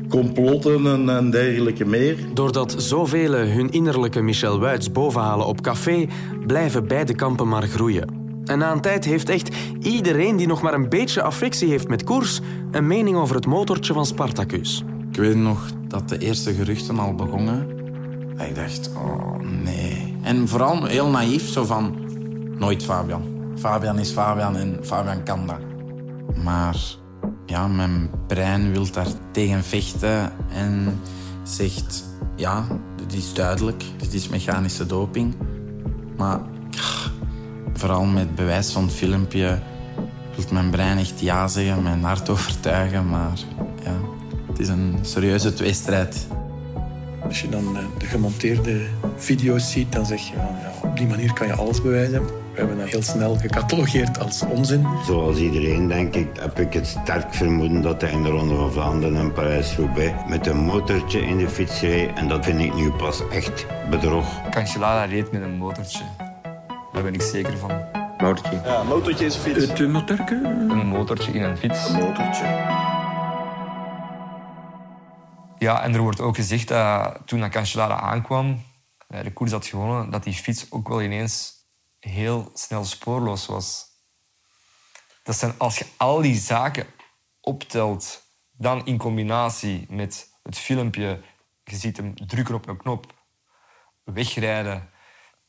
complotten 0.08 0.86
en, 0.86 1.08
en 1.08 1.30
dergelijke 1.30 1.84
meer. 1.84 2.16
Doordat 2.34 2.74
zoveel 2.78 3.32
hun 3.32 3.70
innerlijke 3.70 4.20
Michel 4.20 4.58
Wuits 4.58 4.92
bovenhalen 4.92 5.46
op 5.46 5.60
café, 5.60 6.06
blijven 6.46 6.86
beide 6.86 7.14
kampen 7.14 7.48
maar 7.48 7.66
groeien. 7.66 8.08
En 8.44 8.58
na 8.58 8.72
een 8.72 8.80
tijd 8.80 9.04
heeft 9.04 9.28
echt 9.28 9.56
iedereen 9.82 10.36
die 10.36 10.46
nog 10.46 10.62
maar 10.62 10.74
een 10.74 10.88
beetje 10.88 11.22
affectie 11.22 11.68
heeft 11.68 11.88
met 11.88 12.04
koers 12.04 12.40
een 12.70 12.86
mening 12.86 13.16
over 13.16 13.34
het 13.34 13.46
motortje 13.46 13.92
van 13.92 14.06
Spartacus. 14.06 14.84
Ik 15.10 15.16
weet 15.16 15.36
nog 15.36 15.70
dat 15.88 16.08
de 16.08 16.18
eerste 16.18 16.54
geruchten 16.54 16.98
al 16.98 17.14
begonnen. 17.14 17.75
Ik 18.38 18.54
dacht, 18.54 18.90
oh 18.94 19.40
nee. 19.62 20.16
En 20.22 20.48
vooral 20.48 20.84
heel 20.84 21.08
naïef, 21.08 21.48
zo 21.48 21.64
van, 21.64 21.94
nooit 22.58 22.84
Fabian. 22.84 23.22
Fabian 23.58 23.98
is 23.98 24.10
Fabian 24.10 24.56
en 24.56 24.78
Fabian 24.82 25.22
kan 25.22 25.46
dat. 25.46 25.60
Maar 26.42 26.76
ja, 27.46 27.68
mijn 27.68 28.10
brein 28.26 28.72
wil 28.72 28.90
daar 28.90 29.06
tegen 29.32 29.64
vechten 29.64 30.32
en 30.48 31.00
zegt, 31.42 32.04
ja, 32.36 32.66
dit 32.96 33.12
is 33.12 33.34
duidelijk, 33.34 33.84
dit 33.96 34.14
is 34.14 34.28
mechanische 34.28 34.86
doping. 34.86 35.34
Maar 36.16 36.40
vooral 37.72 38.04
met 38.04 38.34
bewijs 38.34 38.72
van 38.72 38.82
het 38.82 38.92
filmpje 38.92 39.58
wil 40.36 40.44
mijn 40.52 40.70
brein 40.70 40.98
echt 40.98 41.20
ja 41.20 41.48
zeggen, 41.48 41.82
mijn 41.82 42.02
hart 42.02 42.28
overtuigen, 42.34 43.08
maar 43.08 43.38
ja, 43.84 43.94
het 44.46 44.58
is 44.58 44.68
een 44.68 44.98
serieuze 45.02 45.54
tweestrijd. 45.54 46.26
Als 47.26 47.40
je 47.40 47.48
dan 47.48 47.76
eh, 47.76 47.84
de 47.98 48.06
gemonteerde 48.06 48.80
video's 49.16 49.70
ziet, 49.70 49.92
dan 49.92 50.06
zeg 50.06 50.20
je, 50.20 50.34
ja, 50.34 50.72
op 50.82 50.96
die 50.96 51.06
manier 51.06 51.32
kan 51.32 51.46
je 51.46 51.52
alles 51.52 51.82
bewijzen. 51.82 52.24
We 52.24 52.62
hebben 52.62 52.78
dat 52.78 52.88
heel 52.88 53.02
snel 53.02 53.36
gecatalogeerd 53.36 54.18
als 54.18 54.42
onzin. 54.42 54.86
Zoals 55.06 55.38
iedereen, 55.38 55.88
denk 55.88 56.14
ik, 56.14 56.28
heb 56.40 56.58
ik 56.58 56.72
het 56.72 56.86
sterk 56.86 57.34
vermoeden 57.34 57.82
dat 57.82 58.00
hij 58.00 58.10
in 58.10 58.22
de 58.22 58.28
Ronde 58.28 58.54
van 58.54 58.72
Vlaanderen 58.72 59.16
en 59.16 59.32
Parijs-Roubaix 59.32 60.12
met 60.28 60.46
een 60.46 60.56
motortje 60.56 61.20
in 61.20 61.38
de 61.38 61.48
fiets 61.48 61.80
reed. 61.80 62.10
En 62.14 62.28
dat 62.28 62.44
vind 62.44 62.60
ik 62.60 62.74
nu 62.74 62.90
pas 62.90 63.22
echt 63.28 63.66
bedrog. 63.90 64.40
Cancellara 64.50 65.04
reed 65.04 65.32
met 65.32 65.42
een 65.42 65.56
motortje. 65.56 66.02
Daar 66.92 67.02
ben 67.02 67.14
ik 67.14 67.22
zeker 67.22 67.58
van. 67.58 67.70
Motortje. 68.18 68.60
Ja, 68.64 68.82
motortje 68.82 69.24
is 69.24 69.34
een 69.34 69.40
fiets. 69.40 69.66
Het 69.66 69.88
motorke? 69.88 70.40
Een 70.68 70.86
motortje 70.86 71.32
in 71.32 71.42
een 71.42 71.56
fiets. 71.56 71.88
Een 71.88 71.94
motortje. 71.94 72.85
Ja, 75.58 75.82
en 75.82 75.94
er 75.94 76.00
wordt 76.00 76.20
ook 76.20 76.36
gezegd 76.36 76.68
dat 76.68 77.22
toen 77.24 77.40
dat 77.40 77.50
Cancellara 77.50 78.00
aankwam, 78.00 78.62
hij 79.08 79.22
de 79.22 79.32
koers 79.32 79.50
had 79.50 79.66
gewonnen, 79.66 80.10
dat 80.10 80.24
die 80.24 80.34
fiets 80.34 80.70
ook 80.70 80.88
wel 80.88 81.02
ineens 81.02 81.54
heel 82.00 82.50
snel 82.54 82.84
spoorloos 82.84 83.46
was. 83.46 83.84
Dat 85.22 85.36
zijn, 85.36 85.54
als 85.58 85.78
je 85.78 85.86
al 85.96 86.22
die 86.22 86.36
zaken 86.36 86.86
optelt, 87.40 88.22
dan 88.52 88.86
in 88.86 88.98
combinatie 88.98 89.86
met 89.88 90.28
het 90.42 90.58
filmpje, 90.58 91.22
je 91.64 91.76
ziet 91.76 91.96
hem 91.96 92.26
drukken 92.26 92.54
op 92.54 92.68
een 92.68 92.76
knop, 92.76 93.14
wegrijden, 94.04 94.90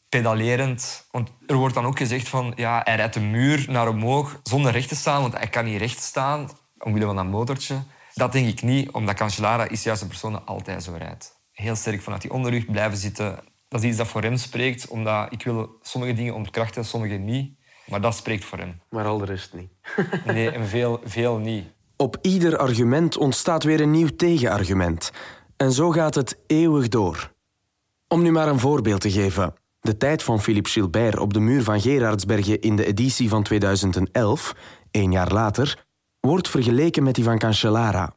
pedalerend. 0.09 1.07
Want 1.11 1.29
er 1.47 1.55
wordt 1.55 1.75
dan 1.75 1.85
ook 1.85 1.97
gezegd 1.97 2.29
van, 2.29 2.53
ja, 2.55 2.81
hij 2.83 2.95
rijdt 2.95 3.13
de 3.13 3.19
muur 3.19 3.65
naar 3.69 3.87
omhoog 3.87 4.39
zonder 4.43 4.71
recht 4.71 4.87
te 4.87 4.95
staan, 4.95 5.21
want 5.21 5.33
hij 5.33 5.47
kan 5.47 5.65
niet 5.65 5.79
recht 5.79 6.01
staan, 6.01 6.49
omwille 6.77 7.05
van 7.05 7.15
dat 7.15 7.25
motortje. 7.25 7.75
Dat 8.17 8.32
denk 8.32 8.47
ik 8.47 8.62
niet, 8.62 8.91
omdat 8.91 9.15
Cancellara 9.15 9.69
is 9.69 9.84
juist 9.84 10.01
een 10.01 10.08
persoon 10.08 10.32
die 10.32 10.41
altijd 10.41 10.84
zo 10.84 10.93
rijdt. 10.97 11.39
Heel 11.51 11.75
sterk 11.75 12.01
vanuit 12.01 12.21
die 12.21 12.32
onderrug 12.32 12.65
blijven 12.65 12.97
zitten. 12.97 13.39
Dat 13.67 13.82
is 13.82 13.88
iets 13.88 13.97
dat 13.97 14.08
voor 14.08 14.21
hem 14.21 14.38
spreekt, 14.38 14.88
omdat 14.88 15.32
ik 15.32 15.43
wil 15.43 15.77
sommige 15.82 16.13
dingen 16.13 16.34
ontkrachten, 16.34 16.86
sommige 16.86 17.13
niet. 17.13 17.58
Maar 17.88 18.01
dat 18.01 18.15
spreekt 18.15 18.45
voor 18.45 18.58
hem. 18.58 18.82
Maar 18.89 19.06
al 19.06 19.17
de 19.17 19.25
rest 19.25 19.53
niet. 19.53 19.69
Nee, 20.25 20.51
en 20.51 20.67
veel, 20.67 21.01
veel 21.03 21.38
niet. 21.38 21.65
Op 21.95 22.17
ieder 22.21 22.58
argument 22.58 23.17
ontstaat 23.17 23.63
weer 23.63 23.82
een 23.82 23.91
nieuw 23.91 24.15
tegenargument. 24.15 25.12
En 25.58 25.71
zo 25.71 25.91
gaat 25.91 26.15
het 26.15 26.38
eeuwig 26.47 26.88
door. 26.88 27.32
Om 28.08 28.21
nu 28.21 28.32
maar 28.32 28.47
een 28.47 28.60
voorbeeld 28.60 29.01
te 29.01 29.12
geven. 29.12 29.53
De 29.80 29.97
tijd 29.97 30.23
van 30.23 30.41
Philippe 30.41 30.69
Gilbert 30.69 31.19
op 31.19 31.34
de 31.34 31.39
muur 31.39 31.63
van 31.63 31.82
Gerardsbergen 31.82 32.62
in 32.62 32.75
de 32.75 32.86
editie 32.86 33.30
van 33.30 33.43
2011, 33.43 34.56
één 34.91 35.12
jaar 35.12 35.32
later, 35.34 35.87
wordt 36.27 36.49
vergeleken 36.49 37.03
met 37.03 37.15
die 37.15 37.23
van 37.23 37.37
Cancellara. 37.37 38.13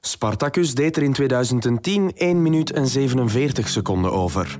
Spartacus 0.00 0.74
deed 0.74 0.96
er 0.96 1.02
in 1.02 1.12
2010 1.12 2.12
1 2.14 2.42
minuut 2.42 2.72
en 2.72 2.86
47 2.86 3.68
seconden 3.68 4.12
over. 4.12 4.58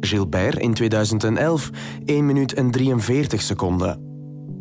Gilbert 0.00 0.58
in 0.58 0.74
2011 0.74 1.70
1 2.04 2.26
minuut 2.26 2.54
en 2.54 2.70
43 2.70 3.42
seconden. 3.42 4.00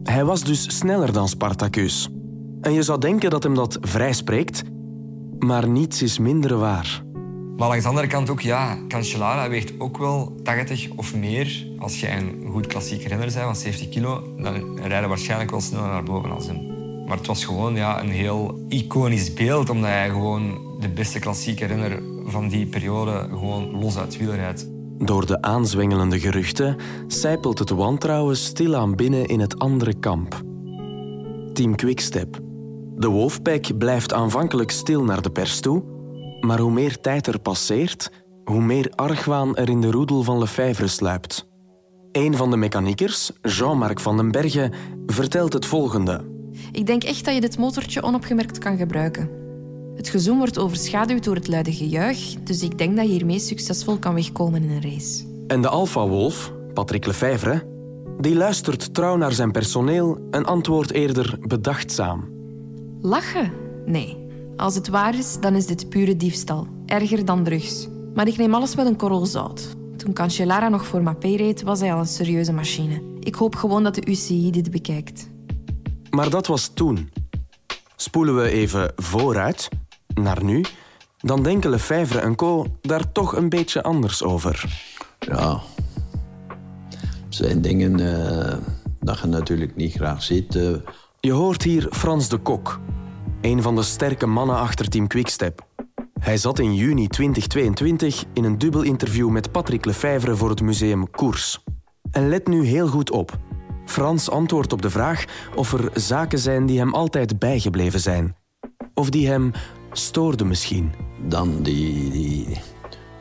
Hij 0.04 0.26
was 0.26 0.44
dus 0.44 0.78
sneller 0.78 1.14
dan 1.14 1.28
Spartacus. 1.28 2.10
En 2.62 2.74
je 2.74 2.82
zou 2.82 3.00
denken 3.00 3.30
dat 3.30 3.44
hem 3.44 3.56
dat 3.56 3.78
vrij 3.82 4.14
spreekt, 4.14 4.64
maar 5.40 5.68
niets 5.68 6.02
is 6.02 6.20
minder 6.20 6.58
waar. 6.58 7.04
Maar 7.58 7.68
langs 7.68 7.84
de 7.84 7.90
andere 7.90 8.08
kant 8.08 8.30
ook, 8.30 8.42
ja, 8.42 8.78
Cancellara 8.88 9.50
weegt 9.50 9.80
ook 9.80 9.98
wel 9.98 10.36
80 10.44 10.90
of 10.96 11.16
meer. 11.16 11.68
Als 11.80 12.00
jij 12.00 12.18
een 12.18 12.50
goed 12.52 12.68
klassiek 12.68 13.02
renner 13.02 13.34
bent 13.34 13.34
van 13.34 13.56
70 13.56 13.90
kilo, 13.90 14.24
dan 14.38 14.80
rijden 14.80 15.10
waarschijnlijk 15.10 15.52
wel 15.52 15.62
sneller 15.62 15.88
naar 15.88 16.04
boven 16.04 16.32
als 16.32 16.48
hem. 16.48 16.67
Maar 17.08 17.18
het 17.18 17.28
was 17.28 17.46
gewoon 17.46 17.76
ja, 17.76 18.02
een 18.02 18.10
heel 18.10 18.66
iconisch 18.70 19.34
beeld, 19.34 19.70
omdat 19.70 19.90
hij 19.90 20.10
gewoon 20.10 20.60
de 20.80 20.90
beste 20.90 21.20
klassieke 21.20 21.66
renner 21.66 22.02
van 22.26 22.48
die 22.48 22.66
periode 22.66 23.28
gewoon 23.30 23.80
los 23.80 23.98
uit 23.98 24.18
wiel 24.18 24.34
rijdt. 24.34 24.68
Door 24.98 25.26
de 25.26 25.42
aanzwengelende 25.42 26.20
geruchten 26.20 26.76
sijpelt 27.08 27.60
het 27.60 27.70
wantrouwen 27.70 28.38
stilaan 28.38 28.96
binnen 28.96 29.26
in 29.26 29.40
het 29.40 29.60
andere 29.60 29.94
kamp. 30.00 30.42
Team 31.54 31.76
Quickstep. 31.76 32.40
De 32.96 33.08
Wolfpack 33.08 33.78
blijft 33.78 34.14
aanvankelijk 34.14 34.72
stil 34.72 35.04
naar 35.04 35.22
de 35.22 35.32
pers 35.32 35.60
toe, 35.60 35.84
maar 36.42 36.60
hoe 36.60 36.72
meer 36.72 37.00
tijd 37.00 37.28
er 37.28 37.40
passeert, 37.40 38.12
hoe 38.44 38.62
meer 38.62 38.92
argwaan 38.96 39.56
er 39.56 39.70
in 39.70 39.82
de 39.82 39.92
roedel 39.92 40.24
van 40.24 40.38
Lefebvre 40.38 40.88
sluipt. 40.88 41.48
Een 42.12 42.36
van 42.36 42.50
de 42.50 42.58
mechaniekers, 42.58 43.32
Jean-Marc 43.42 44.00
van 44.00 44.18
den 44.18 44.32
Bergen, 44.32 44.74
vertelt 45.06 45.54
het 45.54 45.66
volgende. 45.66 46.37
Ik 46.72 46.86
denk 46.86 47.04
echt 47.04 47.26
dat 47.26 47.34
je 47.34 47.42
dit 47.42 47.58
motortje 47.58 48.04
onopgemerkt 48.04 48.58
kan 48.58 48.78
gebruiken. 48.78 49.30
Het 49.96 50.10
gezoem 50.10 50.38
wordt 50.38 50.58
overschaduwd 50.58 51.24
door 51.24 51.36
het 51.36 51.48
luide 51.48 51.74
gejuich, 51.74 52.36
dus 52.44 52.62
ik 52.62 52.78
denk 52.78 52.96
dat 52.96 53.06
je 53.06 53.12
hiermee 53.12 53.40
succesvol 53.40 53.98
kan 53.98 54.14
wegkomen 54.14 54.64
in 54.64 54.70
een 54.70 54.82
race. 54.82 55.24
En 55.48 55.62
de 55.62 55.68
Alpha 55.68 56.08
Wolf, 56.08 56.54
Patrick 56.74 57.06
Lefevre, 57.06 57.64
die 58.20 58.36
luistert 58.36 58.94
trouw 58.94 59.16
naar 59.16 59.32
zijn 59.32 59.52
personeel 59.52 60.18
en 60.32 60.46
antwoordt 60.46 60.92
eerder 60.92 61.38
bedachtzaam. 61.42 62.30
Lachen? 63.02 63.52
Nee. 63.86 64.18
Als 64.56 64.76
het 64.76 64.88
waar 64.88 65.18
is, 65.18 65.38
dan 65.40 65.56
is 65.56 65.66
dit 65.66 65.90
pure 65.90 66.16
diefstal. 66.16 66.68
Erger 66.86 67.26
dan 67.26 67.44
drugs. 67.44 67.88
Maar 68.14 68.28
ik 68.28 68.38
neem 68.38 68.54
alles 68.54 68.76
met 68.76 68.86
een 68.86 68.96
korrel 68.96 69.26
zout. 69.26 69.76
Toen 69.98 70.14
Cancellara 70.14 70.70
nog 70.70 70.86
voor 70.86 71.04
Mappé 71.04 71.36
reed, 71.36 71.64
was 71.64 71.80
hij 71.80 71.94
al 71.94 72.00
een 72.00 72.06
serieuze 72.06 72.54
machine. 72.54 73.02
Ik 73.20 73.36
hoop 73.36 73.56
gewoon 73.56 73.84
dat 73.84 73.96
de 73.96 74.06
UCI 74.10 74.52
dit 74.52 74.72
bekijkt. 74.72 75.30
Maar 76.10 76.30
dat 76.30 76.48
was 76.48 76.68
toen. 76.68 77.12
Spoelen 77.96 78.36
we 78.36 78.50
even 78.50 78.92
vooruit, 78.96 79.70
naar 80.14 80.44
nu, 80.44 80.64
dan 81.18 81.44
denken 81.44 81.70
Lefebvre 81.70 82.20
en 82.20 82.36
co. 82.36 82.66
daar 82.82 83.12
toch 83.12 83.36
een 83.36 83.50
beetje 83.50 83.84
anders 83.84 84.24
over. 84.24 84.84
Ja, 85.20 85.62
zijn 87.30 87.62
dingen 87.62 88.00
uh, 88.00 88.54
dat 89.00 89.20
je 89.20 89.28
natuurlijk 89.28 89.76
niet 89.76 89.94
graag 89.94 90.24
ziet. 90.24 90.56
Uh... 90.56 90.76
Je 91.20 91.32
hoort 91.32 91.64
hier 91.64 91.88
Frans 91.92 92.30
de 92.30 92.38
Kok, 92.38 92.80
een 93.42 93.62
van 93.62 93.76
de 93.76 93.84
sterke 93.84 94.26
mannen 94.26 94.58
achter 94.58 94.90
Team 94.90 95.08
Quickstep. 95.08 95.66
Hij 96.20 96.38
zat 96.38 96.60
in 96.60 96.76
juni 96.76 97.08
2022 97.08 98.24
in 98.34 98.44
een 98.44 98.58
dubbel 98.58 98.82
interview 98.82 99.30
met 99.30 99.52
Patrick 99.52 99.86
Lefevre 99.86 100.36
voor 100.36 100.50
het 100.50 100.62
museum 100.62 101.10
Koers. 101.10 101.64
En 102.12 102.30
let 102.30 102.48
nu 102.48 102.66
heel 102.66 102.88
goed 102.88 103.12
op. 103.12 103.38
Frans 103.88 104.30
antwoordt 104.30 104.74
op 104.74 104.82
de 104.82 104.90
vraag 104.90 105.26
of 105.56 105.74
er 105.74 105.90
zaken 105.94 106.40
zijn 106.40 106.66
die 106.66 106.80
hem 106.80 106.94
altijd 106.94 107.40
bijgebleven 107.40 108.00
zijn. 108.00 108.36
Of 108.94 109.10
die 109.10 109.28
hem 109.28 109.52
stoorden 109.92 110.48
misschien. 110.48 110.92
Dan 111.26 111.62
die, 111.62 112.10
die 112.10 112.58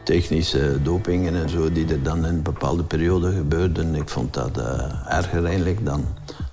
technische 0.05 0.83
dopingen 0.83 1.35
en 1.35 1.49
zo 1.49 1.73
die 1.73 1.87
er 1.87 2.03
dan 2.03 2.19
in 2.19 2.25
een 2.25 2.43
bepaalde 2.43 2.83
periode 2.83 3.33
gebeurden. 3.33 3.95
Ik 3.95 4.09
vond 4.09 4.35
dat 4.35 4.59
uh, 4.59 5.15
erger 5.15 5.45
eigenlijk 5.45 5.85
dan, 5.85 6.05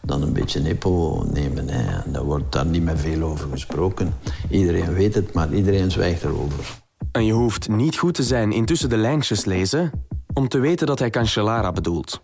dan 0.02 0.22
een 0.22 0.34
beetje 0.34 0.60
nepo 0.60 1.24
nemen. 1.34 1.70
Hè. 1.70 2.02
En 2.04 2.12
daar 2.12 2.24
wordt 2.24 2.52
daar 2.52 2.66
niet 2.66 2.84
meer 2.84 2.98
veel 2.98 3.22
over 3.22 3.50
gesproken. 3.50 4.14
Iedereen 4.50 4.94
weet 4.94 5.16
het, 5.16 5.34
maar 5.34 5.54
iedereen 5.54 5.92
zwijgt 5.92 6.24
erover. 6.24 6.82
En 7.12 7.26
je 7.26 7.34
hoeft 7.34 7.70
niet 7.70 7.98
goed 7.98 8.14
te 8.14 8.24
zijn 8.24 8.52
in 8.52 8.66
tussen 8.66 8.90
de 8.90 8.98
lijntjes 8.98 9.46
lezen 9.46 9.92
om 10.34 10.48
te 10.48 10.60
weten 10.60 10.88
dat 10.88 11.00
hij 11.00 11.10
Cancellara 11.10 11.72
bedoelt. 11.72 12.24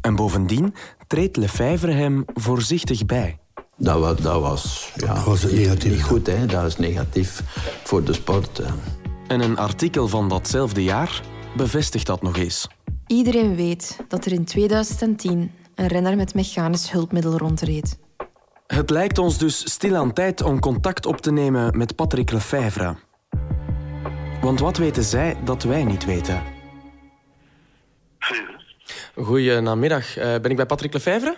En 0.00 0.16
bovendien 0.16 0.74
treedt 1.06 1.36
Lefevre 1.36 1.92
hem 1.92 2.24
voorzichtig 2.34 3.06
bij. 3.06 3.38
Dat 3.76 3.98
was, 3.98 4.16
dat 4.16 4.40
was, 4.40 4.92
ja, 4.96 5.14
dat 5.14 5.24
was 5.24 5.42
negatief. 5.42 5.92
niet 5.92 6.02
goed, 6.02 6.26
hè? 6.26 6.46
dat 6.46 6.64
is 6.64 6.76
negatief 6.76 7.42
voor 7.84 8.04
de 8.04 8.12
sport. 8.12 8.62
En 9.26 9.40
een 9.40 9.58
artikel 9.58 10.08
van 10.08 10.28
datzelfde 10.28 10.84
jaar 10.84 11.22
bevestigt 11.56 12.06
dat 12.06 12.22
nog 12.22 12.36
eens. 12.36 12.68
Iedereen 13.06 13.56
weet 13.56 13.96
dat 14.08 14.24
er 14.24 14.32
in 14.32 14.44
2010 14.44 15.50
een 15.74 15.86
renner 15.86 16.16
met 16.16 16.34
mechanisch 16.34 16.90
hulpmiddel 16.90 17.36
rondreed. 17.36 17.98
Het 18.66 18.90
lijkt 18.90 19.18
ons 19.18 19.38
dus 19.38 19.70
stil 19.70 19.96
aan 19.96 20.12
tijd 20.12 20.42
om 20.42 20.60
contact 20.60 21.06
op 21.06 21.20
te 21.20 21.32
nemen 21.32 21.78
met 21.78 21.96
Patrick 21.96 22.30
Lefevre. 22.30 22.96
Want 24.40 24.60
wat 24.60 24.76
weten 24.76 25.04
zij 25.04 25.36
dat 25.44 25.62
wij 25.62 25.84
niet 25.84 26.04
weten? 26.04 26.42
Goedenamiddag. 29.16 30.18
Uh, 30.18 30.24
ben 30.24 30.50
ik 30.50 30.56
bij 30.56 30.66
Patrick 30.66 30.92
Lefevre? 30.92 31.36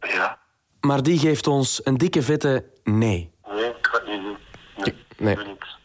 Ja. 0.00 0.38
Maar 0.80 1.02
die 1.02 1.18
geeft 1.18 1.46
ons 1.46 1.80
een 1.84 1.96
dikke 1.96 2.22
vette 2.22 2.64
nee. 2.84 3.32
Nee, 3.48 3.64
ik 3.64 3.86
ga 3.86 3.98
het 3.98 4.06
niet 4.06 4.22
doen. 4.22 4.36
Nee. 4.76 5.36
Nee. 5.36 5.46
Niks. 5.46 5.78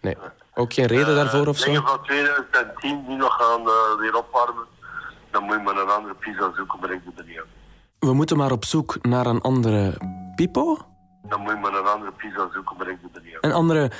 nee. 0.00 0.16
Ook 0.54 0.72
geen 0.72 0.86
reden 0.86 1.14
daarvoor 1.14 1.46
of 1.46 1.58
zo? 1.58 1.64
Dingen 1.64 1.82
van 1.86 2.02
2010 2.02 3.04
die 3.06 3.16
nog 3.16 3.34
gaan 3.34 3.60
eh, 3.60 4.00
weer 4.00 4.16
opwarmen. 4.16 4.64
Dan 5.30 5.42
moet 5.42 5.54
je 5.54 5.62
maar 5.62 5.76
een 5.76 5.88
andere 5.88 6.14
pizza 6.14 6.52
zoeken, 6.56 6.78
maar 6.80 6.90
ik 6.90 7.04
doe 7.04 7.12
het 7.16 7.26
niet 7.26 7.38
aan. 7.38 7.44
We 7.98 8.12
moeten 8.14 8.36
maar 8.36 8.52
op 8.52 8.64
zoek 8.64 8.98
naar 9.02 9.26
een 9.26 9.40
andere 9.40 9.94
Pipo? 10.34 10.78
Dan 11.22 11.40
moet 11.40 11.50
je 11.52 11.58
maar 11.58 11.74
een 11.74 11.86
andere 11.86 12.12
pizza 12.12 12.48
zoeken, 12.52 12.76
maar 12.76 12.88
ik 12.88 13.00
doe 13.00 13.10
het 13.12 13.24
niet 13.24 13.34
aan. 13.34 13.50
Een 13.50 13.56
andere 13.56 13.90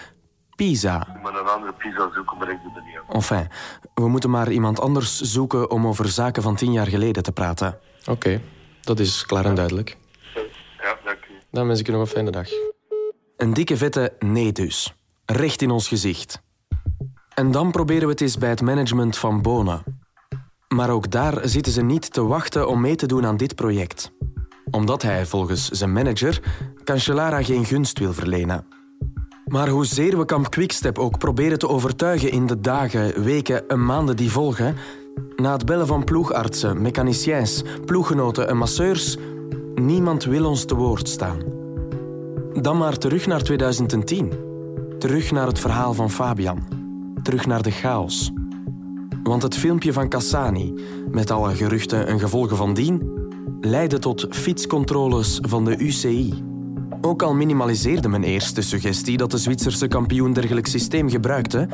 Pisa? 0.60 1.06
Maar 1.22 1.34
een 1.34 1.46
andere 1.46 1.72
pizza 1.72 2.10
zoeken, 2.14 2.38
maar 2.38 2.50
ik 2.50 2.58
doe 2.62 2.72
het 2.74 2.84
niet. 2.84 3.14
Enfin, 3.14 3.48
we 3.94 4.08
moeten 4.08 4.30
maar 4.30 4.50
iemand 4.50 4.80
anders 4.80 5.20
zoeken 5.20 5.70
om 5.70 5.86
over 5.86 6.08
zaken 6.08 6.42
van 6.42 6.56
tien 6.56 6.72
jaar 6.72 6.86
geleden 6.86 7.22
te 7.22 7.32
praten. 7.32 7.78
Oké, 8.06 8.40
dat 8.80 8.98
is 8.98 9.26
klaar 9.26 9.44
en 9.44 9.54
duidelijk. 9.54 9.96
Ja, 10.82 10.96
dank 11.04 11.18
u. 11.30 11.32
Dan 11.50 11.66
wens 11.66 11.80
ik 11.80 11.88
u 11.88 11.92
nog 11.92 12.00
een 12.00 12.06
fijne 12.06 12.30
dag. 12.30 12.48
Een 13.36 13.54
dikke 13.54 13.76
vette 13.76 14.12
nee 14.18 14.52
dus. 14.52 14.94
Recht 15.24 15.62
in 15.62 15.70
ons 15.70 15.88
gezicht. 15.88 16.42
En 17.34 17.50
dan 17.50 17.70
proberen 17.70 18.04
we 18.04 18.10
het 18.10 18.20
eens 18.20 18.38
bij 18.38 18.50
het 18.50 18.62
management 18.62 19.18
van 19.18 19.42
Bona. 19.42 19.82
Maar 20.68 20.90
ook 20.90 21.10
daar 21.10 21.48
zitten 21.48 21.72
ze 21.72 21.82
niet 21.82 22.12
te 22.12 22.24
wachten 22.24 22.68
om 22.68 22.80
mee 22.80 22.94
te 22.94 23.06
doen 23.06 23.26
aan 23.26 23.36
dit 23.36 23.54
project. 23.54 24.12
Omdat 24.70 25.02
hij 25.02 25.26
volgens 25.26 25.68
zijn 25.68 25.92
manager 25.92 26.40
Cancellara 26.84 27.42
geen 27.42 27.64
gunst 27.64 27.98
wil 27.98 28.12
verlenen. 28.12 28.79
Maar 29.50 29.68
hoezeer 29.68 30.18
we 30.18 30.24
Kamp 30.24 30.50
Quickstep 30.50 30.98
ook 30.98 31.18
proberen 31.18 31.58
te 31.58 31.68
overtuigen 31.68 32.30
in 32.30 32.46
de 32.46 32.60
dagen, 32.60 33.22
weken 33.22 33.68
en 33.68 33.84
maanden 33.84 34.16
die 34.16 34.30
volgen, 34.30 34.76
na 35.36 35.52
het 35.52 35.66
bellen 35.66 35.86
van 35.86 36.04
ploegartsen, 36.04 36.82
mechaniciens, 36.82 37.62
ploeggenoten 37.84 38.48
en 38.48 38.56
masseurs, 38.56 39.16
niemand 39.74 40.24
wil 40.24 40.44
ons 40.44 40.64
te 40.64 40.74
woord 40.74 41.08
staan. 41.08 41.38
Dan 42.52 42.78
maar 42.78 42.98
terug 42.98 43.26
naar 43.26 43.42
2010. 43.42 44.32
Terug 44.98 45.30
naar 45.30 45.46
het 45.46 45.58
verhaal 45.58 45.94
van 45.94 46.10
Fabian. 46.10 46.62
Terug 47.22 47.46
naar 47.46 47.62
de 47.62 47.70
chaos. 47.70 48.32
Want 49.22 49.42
het 49.42 49.56
filmpje 49.56 49.92
van 49.92 50.08
Cassani, 50.08 50.74
met 51.10 51.30
alle 51.30 51.54
geruchten 51.54 52.06
en 52.06 52.18
gevolgen 52.20 52.56
van 52.56 52.74
dien, 52.74 53.12
leidde 53.60 53.98
tot 53.98 54.26
fietscontroles 54.30 55.38
van 55.42 55.64
de 55.64 55.78
UCI. 55.78 56.49
Ook 57.00 57.22
al 57.22 57.34
minimaliseerde 57.34 58.08
men 58.08 58.24
eerst 58.24 58.54
de 58.54 58.62
suggestie 58.62 59.16
dat 59.16 59.30
de 59.30 59.38
Zwitserse 59.38 59.88
kampioen 59.88 60.32
dergelijk 60.32 60.66
systeem 60.66 61.10
gebruikte, 61.10 61.68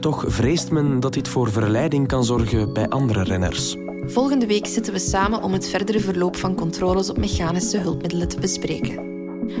toch 0.00 0.24
vreest 0.28 0.70
men 0.70 1.00
dat 1.00 1.12
dit 1.12 1.28
voor 1.28 1.50
verleiding 1.50 2.08
kan 2.08 2.24
zorgen 2.24 2.72
bij 2.72 2.88
andere 2.88 3.22
renners. 3.22 3.76
Volgende 4.06 4.46
week 4.46 4.66
zitten 4.66 4.92
we 4.92 4.98
samen 4.98 5.42
om 5.42 5.52
het 5.52 5.68
verdere 5.68 6.00
verloop 6.00 6.36
van 6.36 6.54
controles 6.54 7.10
op 7.10 7.18
mechanische 7.18 7.78
hulpmiddelen 7.78 8.28
te 8.28 8.40
bespreken. 8.40 9.04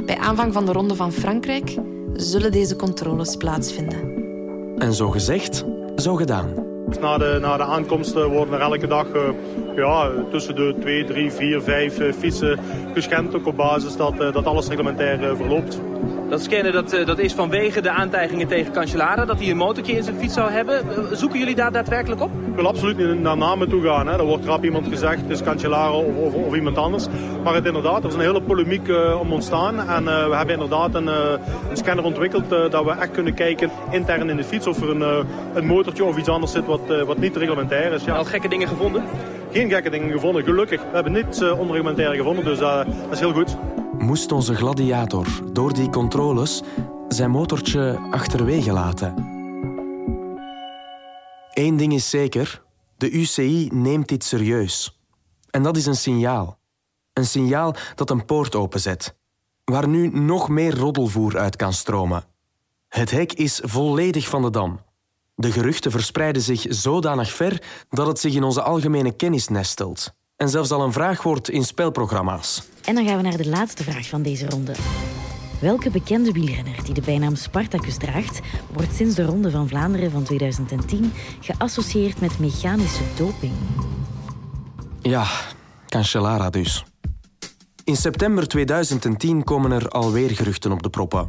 Bij 0.06 0.18
aanvang 0.18 0.52
van 0.52 0.66
de 0.66 0.72
Ronde 0.72 0.94
van 0.94 1.12
Frankrijk 1.12 1.76
zullen 2.12 2.52
deze 2.52 2.76
controles 2.76 3.36
plaatsvinden. 3.36 4.14
En 4.78 4.92
zo 4.92 5.10
gezegd, 5.10 5.64
zo 5.96 6.14
gedaan. 6.14 6.48
Na 7.00 7.18
de, 7.18 7.38
na 7.40 7.56
de 7.56 7.64
aankomst 7.64 8.14
eh, 8.14 8.26
worden 8.26 8.54
er 8.54 8.60
elke 8.60 8.86
dag 8.86 9.06
uh, 9.14 9.22
ja, 9.76 10.10
tussen 10.30 10.54
de 10.54 10.74
2, 10.80 11.04
3, 11.04 11.30
4, 11.30 11.62
5 11.62 11.98
uh, 11.98 12.12
fietsen 12.12 12.58
gescand. 12.94 13.34
Ook 13.34 13.46
op 13.46 13.56
basis 13.56 13.96
dat, 13.96 14.12
uh, 14.12 14.32
dat 14.32 14.46
alles 14.46 14.68
reglementair 14.68 15.36
verloopt. 15.36 15.80
Dat 16.28 16.42
scannen 16.42 16.72
dat, 16.72 16.90
dat 17.04 17.18
is 17.18 17.32
vanwege 17.32 17.80
de 17.80 17.90
aantijgingen 17.90 18.46
tegen 18.46 18.72
Cancellara, 18.72 19.24
dat 19.24 19.38
hij 19.38 19.50
een 19.50 19.56
motortje 19.56 19.92
in 19.92 20.02
zijn 20.02 20.16
fiets 20.16 20.34
zou 20.34 20.50
hebben. 20.50 20.84
Zoeken 21.16 21.38
jullie 21.38 21.54
daar 21.54 21.72
daadwerkelijk 21.72 22.20
op? 22.20 22.30
Ik 22.48 22.54
wil 22.54 22.66
absoluut 22.66 22.96
niet 22.96 23.20
naar 23.20 23.36
namen 23.36 23.68
toe 23.68 23.82
gaan. 23.82 24.06
Hè. 24.06 24.18
Er 24.18 24.24
wordt 24.24 24.44
rap 24.44 24.64
iemand 24.64 24.88
gezegd, 24.88 25.20
het 25.20 25.30
is 25.30 25.42
Cancellara 25.42 25.92
of, 25.92 26.16
of, 26.16 26.34
of, 26.34 26.54
iemand 26.54 26.78
anders. 26.78 27.06
Maar 27.44 27.54
het 27.54 27.66
inderdaad, 27.66 28.02
er 28.02 28.08
is 28.08 28.14
een 28.14 28.20
hele 28.20 28.42
polemiek 28.42 28.88
om 29.20 29.32
ontstaan. 29.32 29.88
En 29.88 30.04
we 30.04 30.36
hebben 30.36 30.54
inderdaad 30.54 30.94
een, 30.94 31.06
een 31.06 31.76
scanner 31.76 32.04
ontwikkeld 32.04 32.48
dat 32.48 32.84
we 32.84 32.90
echt 32.90 33.10
kunnen 33.10 33.34
kijken 33.34 33.70
intern 33.90 34.30
in 34.30 34.36
de 34.36 34.44
fiets 34.44 34.66
of 34.66 34.80
er 34.80 34.90
een, 34.90 35.26
een 35.54 35.66
motortje 35.66 36.04
of 36.04 36.16
iets 36.16 36.28
anders 36.28 36.52
zit 36.52 36.66
wat, 36.66 36.80
wat 37.06 37.18
niet 37.18 37.36
reglementair 37.36 37.92
is. 37.92 38.04
Ja. 38.04 38.14
Al 38.14 38.24
gekke 38.24 38.48
dingen 38.48 38.68
gevonden? 38.68 39.02
Geen 39.52 39.70
gekke 39.70 39.90
dingen 39.90 40.12
gevonden, 40.12 40.44
gelukkig. 40.44 40.80
We 40.80 40.94
hebben 40.94 41.12
niets 41.12 41.42
onreglementair 41.42 42.14
gevonden, 42.14 42.44
dus 42.44 42.58
dat 42.58 42.86
is 43.10 43.20
heel 43.20 43.32
goed. 43.32 43.56
Moest 43.98 44.32
onze 44.32 44.54
gladiator 44.54 45.26
door 45.52 45.74
die 45.74 45.90
controles 45.90 46.62
zijn 47.08 47.30
motortje 47.30 48.08
achterwege 48.10 48.72
laten? 48.72 49.14
Eén 51.50 51.76
ding 51.76 51.92
is 51.92 52.10
zeker, 52.10 52.62
de 52.96 53.10
UCI 53.10 53.68
neemt 53.72 54.08
dit 54.08 54.24
serieus. 54.24 55.00
En 55.50 55.62
dat 55.62 55.76
is 55.76 55.86
een 55.86 55.96
signaal. 55.96 56.58
Een 57.12 57.26
signaal 57.26 57.74
dat 57.94 58.10
een 58.10 58.24
poort 58.24 58.54
openzet, 58.54 59.16
waar 59.64 59.88
nu 59.88 60.08
nog 60.08 60.48
meer 60.48 60.76
roddelvoer 60.76 61.38
uit 61.38 61.56
kan 61.56 61.72
stromen. 61.72 62.24
Het 62.88 63.10
hek 63.10 63.32
is 63.32 63.60
volledig 63.64 64.28
van 64.28 64.42
de 64.42 64.50
dam. 64.50 64.80
De 65.34 65.52
geruchten 65.52 65.90
verspreiden 65.90 66.42
zich 66.42 66.66
zodanig 66.68 67.32
ver 67.32 67.62
dat 67.88 68.06
het 68.06 68.18
zich 68.18 68.34
in 68.34 68.42
onze 68.42 68.62
algemene 68.62 69.12
kennis 69.12 69.48
nestelt. 69.48 70.14
En 70.36 70.48
zelfs 70.48 70.70
al 70.70 70.82
een 70.82 70.92
vraag 70.92 71.22
wordt 71.22 71.50
in 71.50 71.64
spelprogramma's. 71.64 72.62
En 72.84 72.94
dan 72.94 73.06
gaan 73.06 73.16
we 73.16 73.22
naar 73.22 73.36
de 73.36 73.48
laatste 73.48 73.82
vraag 73.82 74.08
van 74.08 74.22
deze 74.22 74.48
ronde. 74.48 74.74
Welke 75.60 75.90
bekende 75.90 76.32
wielrenner 76.32 76.84
die 76.84 76.94
de 76.94 77.00
bijnaam 77.00 77.36
Spartacus 77.36 77.96
draagt, 77.96 78.40
wordt 78.72 78.94
sinds 78.94 79.14
de 79.14 79.24
Ronde 79.24 79.50
van 79.50 79.68
Vlaanderen 79.68 80.10
van 80.10 80.22
2010 80.22 81.12
geassocieerd 81.40 82.20
met 82.20 82.38
mechanische 82.38 83.02
doping? 83.16 83.52
Ja, 85.00 85.26
Cancellara 85.86 86.50
dus. 86.50 86.84
In 87.84 87.96
september 87.96 88.48
2010 88.48 89.44
komen 89.44 89.72
er 89.72 89.88
alweer 89.88 90.30
geruchten 90.30 90.72
op 90.72 90.82
de 90.82 90.90
proppen. 90.90 91.28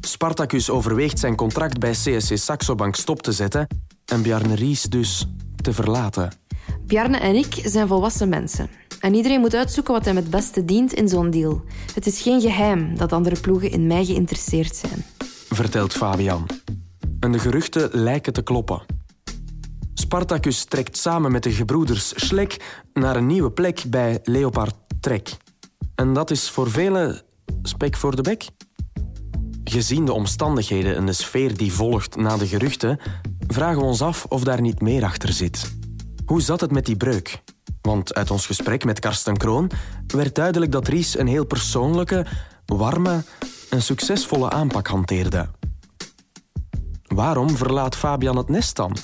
Spartacus 0.00 0.70
overweegt 0.70 1.18
zijn 1.18 1.36
contract 1.36 1.78
bij 1.78 1.90
CSC 1.90 2.36
Saxo 2.36 2.74
Bank 2.74 2.94
stop 2.94 3.22
te 3.22 3.32
zetten 3.32 3.66
en 4.04 4.22
Bjarne 4.22 4.54
Ries 4.54 4.82
dus 4.82 5.26
te 5.62 5.72
verlaten. 5.72 6.32
Bjarne 6.86 7.16
en 7.16 7.34
ik 7.34 7.60
zijn 7.64 7.88
volwassen 7.88 8.28
mensen. 8.28 8.68
En 9.00 9.14
iedereen 9.14 9.40
moet 9.40 9.54
uitzoeken 9.54 9.92
wat 9.92 10.04
hem 10.04 10.16
het 10.16 10.30
beste 10.30 10.64
dient 10.64 10.92
in 10.92 11.08
zo'n 11.08 11.30
deal. 11.30 11.62
Het 11.94 12.06
is 12.06 12.22
geen 12.22 12.40
geheim 12.40 12.96
dat 12.96 13.12
andere 13.12 13.40
ploegen 13.40 13.70
in 13.70 13.86
mij 13.86 14.04
geïnteresseerd 14.04 14.76
zijn. 14.76 15.04
Vertelt 15.48 15.92
Fabian. 15.92 16.46
En 17.20 17.32
de 17.32 17.38
geruchten 17.38 17.88
lijken 17.92 18.32
te 18.32 18.42
kloppen. 18.42 18.82
Spartacus 19.94 20.64
trekt 20.64 20.96
samen 20.96 21.32
met 21.32 21.42
de 21.42 21.52
gebroeders 21.52 22.26
Schlek 22.26 22.82
naar 22.92 23.16
een 23.16 23.26
nieuwe 23.26 23.50
plek 23.50 23.82
bij 23.88 24.18
Leopard 24.22 24.74
Trek. 25.00 25.36
En 25.94 26.12
dat 26.12 26.30
is 26.30 26.50
voor 26.50 26.70
velen 26.70 27.22
spek 27.62 27.96
voor 27.96 28.16
de 28.16 28.22
bek. 28.22 28.46
Gezien 29.64 30.04
de 30.04 30.12
omstandigheden 30.12 30.96
en 30.96 31.06
de 31.06 31.12
sfeer 31.12 31.56
die 31.56 31.72
volgt 31.72 32.16
na 32.16 32.36
de 32.36 32.46
geruchten, 32.46 32.98
vragen 33.46 33.78
we 33.78 33.84
ons 33.84 34.02
af 34.02 34.24
of 34.28 34.44
daar 34.44 34.60
niet 34.60 34.80
meer 34.80 35.04
achter 35.04 35.32
zit. 35.32 35.78
Hoe 36.30 36.40
zat 36.40 36.60
het 36.60 36.70
met 36.70 36.86
die 36.86 36.96
breuk? 36.96 37.42
Want 37.80 38.14
uit 38.14 38.30
ons 38.30 38.46
gesprek 38.46 38.84
met 38.84 38.98
Karsten 38.98 39.36
Kroon 39.36 39.70
werd 40.06 40.34
duidelijk 40.34 40.72
dat 40.72 40.88
Ries 40.88 41.18
een 41.18 41.26
heel 41.26 41.44
persoonlijke, 41.44 42.26
warme 42.66 43.24
en 43.70 43.82
succesvolle 43.82 44.50
aanpak 44.50 44.86
hanteerde. 44.86 45.48
Waarom 47.06 47.56
verlaat 47.56 47.96
Fabian 47.96 48.36
het 48.36 48.48
nest 48.48 48.76
dan? 48.76 48.96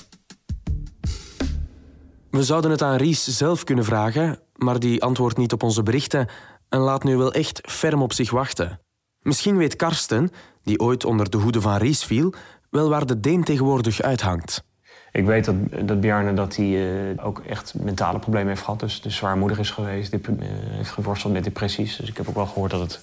We 2.29 2.43
zouden 2.43 2.71
het 2.71 2.81
aan 2.81 2.95
Ries 2.95 3.23
zelf 3.23 3.63
kunnen 3.63 3.85
vragen, 3.85 4.39
maar 4.55 4.79
die 4.79 5.03
antwoordt 5.03 5.37
niet 5.37 5.53
op 5.53 5.63
onze 5.63 5.83
berichten 5.83 6.27
en 6.69 6.79
laat 6.79 7.03
nu 7.03 7.17
wel 7.17 7.33
echt 7.33 7.61
ferm 7.63 8.01
op 8.01 8.13
zich 8.13 8.31
wachten. 8.31 8.79
Misschien 9.19 9.57
weet 9.57 9.75
Karsten, 9.75 10.29
die 10.63 10.79
ooit 10.79 11.05
onder 11.05 11.29
de 11.29 11.37
hoede 11.37 11.61
van 11.61 11.77
Ries 11.77 12.03
viel, 12.03 12.33
wel 12.69 12.89
waar 12.89 13.05
de 13.05 13.19
Deen 13.19 13.43
tegenwoordig 13.43 14.01
uithangt. 14.01 14.66
Ik 15.17 15.25
weet 15.25 15.45
dat, 15.45 15.55
dat 15.81 16.01
Bjarne 16.01 16.33
dat 16.33 16.55
hij 16.55 16.65
uh, 16.65 17.25
ook 17.25 17.39
echt 17.39 17.73
mentale 17.79 18.19
problemen 18.19 18.47
heeft 18.47 18.61
gehad. 18.61 18.79
Dus, 18.79 19.01
dus 19.01 19.15
zwaarmoedig 19.15 19.59
is 19.59 19.69
geweest, 19.69 20.11
dip, 20.11 20.27
uh, 20.27 20.35
heeft 20.49 20.89
geworsteld 20.89 21.33
met 21.33 21.43
depressies. 21.43 21.95
Dus 21.95 22.09
ik 22.09 22.17
heb 22.17 22.27
ook 22.27 22.35
wel 22.35 22.45
gehoord 22.45 22.71
dat 22.71 22.79
het 22.79 22.99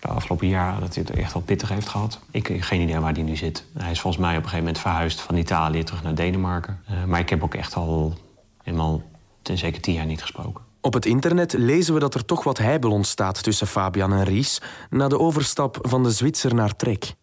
de 0.00 0.08
afgelopen 0.08 0.48
jaren 0.48 0.80
dat 0.80 0.94
hij 0.94 1.04
het 1.06 1.16
echt 1.16 1.32
wel 1.32 1.42
pittig 1.42 1.68
heeft 1.68 1.88
gehad. 1.88 2.20
Ik 2.30 2.46
heb 2.46 2.60
geen 2.60 2.80
idee 2.80 2.98
waar 2.98 3.12
hij 3.12 3.22
nu 3.22 3.36
zit. 3.36 3.64
Hij 3.78 3.90
is 3.90 4.00
volgens 4.00 4.22
mij 4.22 4.36
op 4.36 4.42
een 4.42 4.48
gegeven 4.48 4.64
moment 4.64 4.82
verhuisd 4.82 5.20
van 5.20 5.36
Italië 5.36 5.82
terug 5.82 6.02
naar 6.02 6.14
Denemarken. 6.14 6.80
Maar 7.06 7.20
ik 7.20 7.30
heb 7.30 7.42
ook 7.42 7.54
echt 7.54 7.74
al 7.74 8.14
helemaal 8.62 9.02
ten 9.42 9.58
zeker 9.58 9.80
tien 9.80 9.94
jaar 9.94 10.06
niet 10.06 10.20
gesproken. 10.20 10.64
Op 10.80 10.92
het 10.92 11.06
internet 11.06 11.52
lezen 11.52 11.94
we 11.94 12.00
dat 12.00 12.14
er 12.14 12.24
toch 12.24 12.44
wat 12.44 12.58
heibel 12.58 12.90
ontstaat 12.90 13.42
tussen 13.42 13.66
Fabian 13.66 14.12
en 14.12 14.24
Ries 14.24 14.60
na 14.90 15.08
de 15.08 15.18
overstap 15.18 15.78
van 15.82 16.02
de 16.02 16.10
Zwitser 16.10 16.54
naar 16.54 16.76
Trek. 16.76 17.14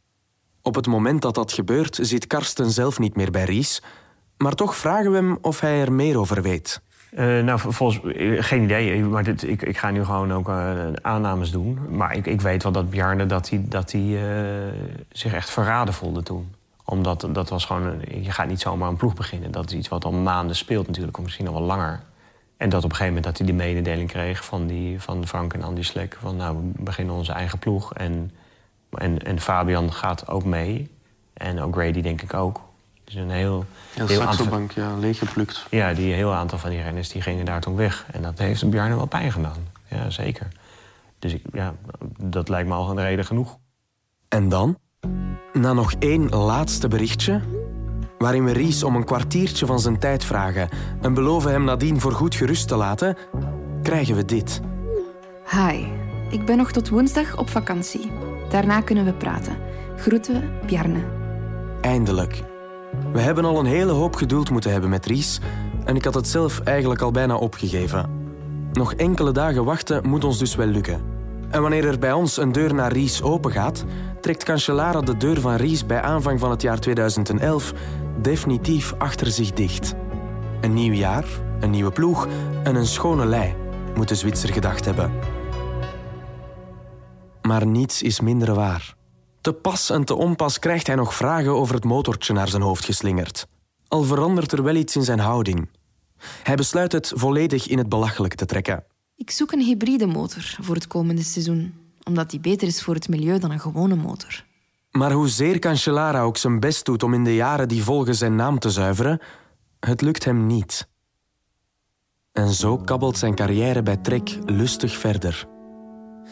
Op 0.67 0.75
het 0.75 0.87
moment 0.87 1.21
dat 1.21 1.35
dat 1.35 1.51
gebeurt 1.51 1.99
zit 2.01 2.27
Karsten 2.27 2.71
zelf 2.71 2.99
niet 2.99 3.15
meer 3.15 3.31
bij 3.31 3.43
Ries, 3.43 3.81
maar 4.37 4.53
toch 4.53 4.75
vragen 4.75 5.11
we 5.11 5.17
hem 5.17 5.37
of 5.41 5.59
hij 5.59 5.81
er 5.81 5.91
meer 5.91 6.19
over 6.19 6.41
weet. 6.41 6.81
Uh, 7.11 7.43
nou, 7.43 7.59
volgens 7.59 7.99
geen 8.47 8.63
idee. 8.63 9.03
Maar 9.03 9.27
ik, 9.27 9.61
ik 9.61 9.77
ga 9.77 9.89
nu 9.89 10.03
gewoon 10.03 10.33
ook 10.33 10.49
uh, 10.49 10.75
aannames 11.01 11.51
doen. 11.51 11.79
Maar 11.89 12.15
ik, 12.15 12.25
ik 12.25 12.41
weet 12.41 12.63
wel 12.63 12.71
dat 12.71 12.89
Bjarne 12.89 13.25
dat 13.25 13.49
hij, 13.49 13.65
dat 13.67 13.91
hij 13.91 14.19
zich 15.11 15.33
echt 15.33 15.49
verraden 15.49 15.93
voelde 15.93 16.23
toen. 16.23 16.53
Omdat 16.85 17.27
dat 17.31 17.49
was 17.49 17.65
gewoon... 17.65 18.01
Je 18.21 18.31
gaat 18.31 18.47
niet 18.47 18.61
zomaar 18.61 18.89
een 18.89 18.95
ploeg 18.95 19.13
beginnen. 19.13 19.51
Dat 19.51 19.71
is 19.71 19.77
iets 19.77 19.87
wat 19.87 20.05
al 20.05 20.11
maanden 20.11 20.55
speelt 20.55 20.87
natuurlijk, 20.87 21.17
of 21.17 21.23
misschien 21.23 21.47
al 21.47 21.53
wel 21.53 21.61
langer. 21.61 21.99
En 22.57 22.69
dat 22.69 22.83
op 22.83 22.89
een 22.89 22.95
gegeven 22.95 23.13
moment 23.13 23.23
dat 23.23 23.37
hij 23.37 23.45
die 23.45 23.65
mededeling 23.65 24.09
kreeg 24.09 24.45
van, 24.45 24.67
die, 24.67 25.01
van 25.01 25.27
Frank 25.27 25.53
en 25.53 25.63
Andy 25.63 25.83
Slek... 25.83 26.17
van 26.21 26.35
nou, 26.35 26.57
we 26.57 26.83
beginnen 26.83 27.15
onze 27.15 27.31
eigen 27.31 27.59
ploeg. 27.59 27.93
En, 27.93 28.31
en, 28.91 29.19
en 29.19 29.39
Fabian 29.39 29.93
gaat 29.93 30.27
ook 30.27 30.43
mee. 30.43 30.91
En 31.33 31.61
ook 31.61 31.75
Grady 31.75 32.01
denk 32.01 32.21
ik 32.21 32.33
ook. 32.33 32.61
Dus 33.03 33.15
een 33.15 33.29
heel... 33.29 33.65
Ja, 33.93 34.05
heel 34.05 34.21
aantal- 34.21 34.61
ja, 34.75 34.95
leeggeplukt. 34.95 35.65
ja, 35.69 35.93
die 35.93 36.13
heel 36.13 36.33
aantal 36.33 36.57
van 36.57 36.69
die 36.69 36.81
renners 36.81 37.09
die 37.09 37.21
gingen 37.21 37.45
daar 37.45 37.61
toen 37.61 37.75
weg. 37.75 38.05
En 38.11 38.21
dat 38.21 38.39
heeft 38.39 38.69
Bjarne 38.69 38.95
wel 38.95 39.05
pijn 39.05 39.31
gedaan. 39.31 39.67
Ja, 39.89 40.09
zeker. 40.09 40.47
Dus 41.19 41.33
ik, 41.33 41.43
ja, 41.53 41.73
dat 42.17 42.49
lijkt 42.49 42.67
me 42.67 42.73
al 42.73 42.89
een 42.89 43.01
reden 43.01 43.25
genoeg. 43.25 43.57
En 44.27 44.49
dan? 44.49 44.77
Na 45.53 45.73
nog 45.73 45.93
één 45.99 46.29
laatste 46.29 46.87
berichtje, 46.87 47.41
waarin 48.17 48.43
we 48.43 48.51
Ries 48.51 48.83
om 48.83 48.95
een 48.95 49.05
kwartiertje 49.05 49.65
van 49.65 49.79
zijn 49.79 49.99
tijd 49.99 50.23
vragen 50.23 50.69
en 51.01 51.13
beloven 51.13 51.51
hem 51.51 51.63
nadien 51.63 51.99
voorgoed 51.99 52.35
gerust 52.35 52.67
te 52.67 52.75
laten, 52.75 53.17
krijgen 53.83 54.15
we 54.15 54.25
dit. 54.25 54.61
Hi, 55.51 55.85
ik 56.29 56.45
ben 56.45 56.57
nog 56.57 56.71
tot 56.71 56.89
woensdag 56.89 57.37
op 57.37 57.49
vakantie. 57.49 58.11
Daarna 58.49 58.81
kunnen 58.81 59.05
we 59.05 59.13
praten. 59.13 59.57
Groeten, 59.97 60.49
Bjarne. 60.65 60.99
Eindelijk. 61.81 62.43
We 63.13 63.19
hebben 63.19 63.45
al 63.45 63.59
een 63.59 63.65
hele 63.65 63.91
hoop 63.91 64.15
geduld 64.15 64.49
moeten 64.49 64.71
hebben 64.71 64.89
met 64.89 65.05
Ries 65.05 65.39
en 65.85 65.95
ik 65.95 66.03
had 66.03 66.13
het 66.13 66.27
zelf 66.27 66.59
eigenlijk 66.59 67.01
al 67.01 67.11
bijna 67.11 67.35
opgegeven. 67.35 68.09
Nog 68.73 68.93
enkele 68.93 69.31
dagen 69.31 69.65
wachten 69.65 70.07
moet 70.09 70.23
ons 70.23 70.37
dus 70.37 70.55
wel 70.55 70.67
lukken. 70.67 71.01
En 71.49 71.61
wanneer 71.61 71.87
er 71.87 71.99
bij 71.99 72.13
ons 72.13 72.37
een 72.37 72.51
deur 72.51 72.73
naar 72.73 72.91
Ries 72.91 73.21
opengaat, 73.21 73.85
trekt 74.21 74.43
Cancellara 74.43 75.01
de 75.01 75.17
deur 75.17 75.41
van 75.41 75.55
Ries 75.55 75.85
bij 75.85 76.01
aanvang 76.01 76.39
van 76.39 76.51
het 76.51 76.61
jaar 76.61 76.79
2011 76.79 77.73
definitief 78.21 78.93
achter 78.97 79.27
zich 79.27 79.51
dicht. 79.51 79.93
Een 80.61 80.73
nieuw 80.73 80.93
jaar, 80.93 81.25
een 81.59 81.69
nieuwe 81.69 81.91
ploeg 81.91 82.27
en 82.63 82.75
een 82.75 82.85
schone 82.85 83.25
lei, 83.25 83.55
moet 83.95 84.07
de 84.07 84.15
Zwitser 84.15 84.53
gedacht 84.53 84.85
hebben. 84.85 85.11
Maar 87.47 87.67
niets 87.67 88.01
is 88.01 88.19
minder 88.19 88.53
waar. 88.53 88.95
Te 89.41 89.53
pas 89.53 89.89
en 89.89 90.03
te 90.03 90.15
onpas 90.15 90.59
krijgt 90.59 90.87
hij 90.87 90.95
nog 90.95 91.15
vragen 91.15 91.51
over 91.51 91.75
het 91.75 91.83
motortje 91.83 92.33
naar 92.33 92.47
zijn 92.47 92.61
hoofd 92.61 92.85
geslingerd. 92.85 93.47
Al 93.87 94.03
verandert 94.03 94.51
er 94.51 94.63
wel 94.63 94.75
iets 94.75 94.95
in 94.95 95.03
zijn 95.03 95.19
houding. 95.19 95.69
Hij 96.43 96.55
besluit 96.55 96.91
het 96.91 97.11
volledig 97.15 97.67
in 97.67 97.77
het 97.77 97.89
belachelijk 97.89 98.35
te 98.35 98.45
trekken. 98.45 98.83
Ik 99.15 99.31
zoek 99.31 99.51
een 99.51 99.61
hybride 99.61 100.05
motor 100.05 100.55
voor 100.61 100.75
het 100.75 100.87
komende 100.87 101.23
seizoen, 101.23 101.73
omdat 102.03 102.29
die 102.29 102.39
beter 102.39 102.67
is 102.67 102.83
voor 102.83 102.93
het 102.93 103.09
milieu 103.09 103.39
dan 103.39 103.51
een 103.51 103.59
gewone 103.59 103.95
motor. 103.95 104.45
Maar 104.91 105.11
hoezeer 105.11 105.59
Cancellara 105.59 106.21
ook 106.21 106.37
zijn 106.37 106.59
best 106.59 106.85
doet 106.85 107.03
om 107.03 107.13
in 107.13 107.23
de 107.23 107.35
jaren 107.35 107.67
die 107.67 107.83
volgen 107.83 108.15
zijn 108.15 108.35
naam 108.35 108.59
te 108.59 108.69
zuiveren, 108.69 109.21
het 109.79 110.01
lukt 110.01 110.23
hem 110.23 110.47
niet. 110.47 110.87
En 112.31 112.49
zo 112.53 112.77
kabbelt 112.77 113.17
zijn 113.17 113.35
carrière 113.35 113.83
bij 113.83 113.97
Trek 113.97 114.37
lustig 114.45 114.97
verder. 114.97 115.47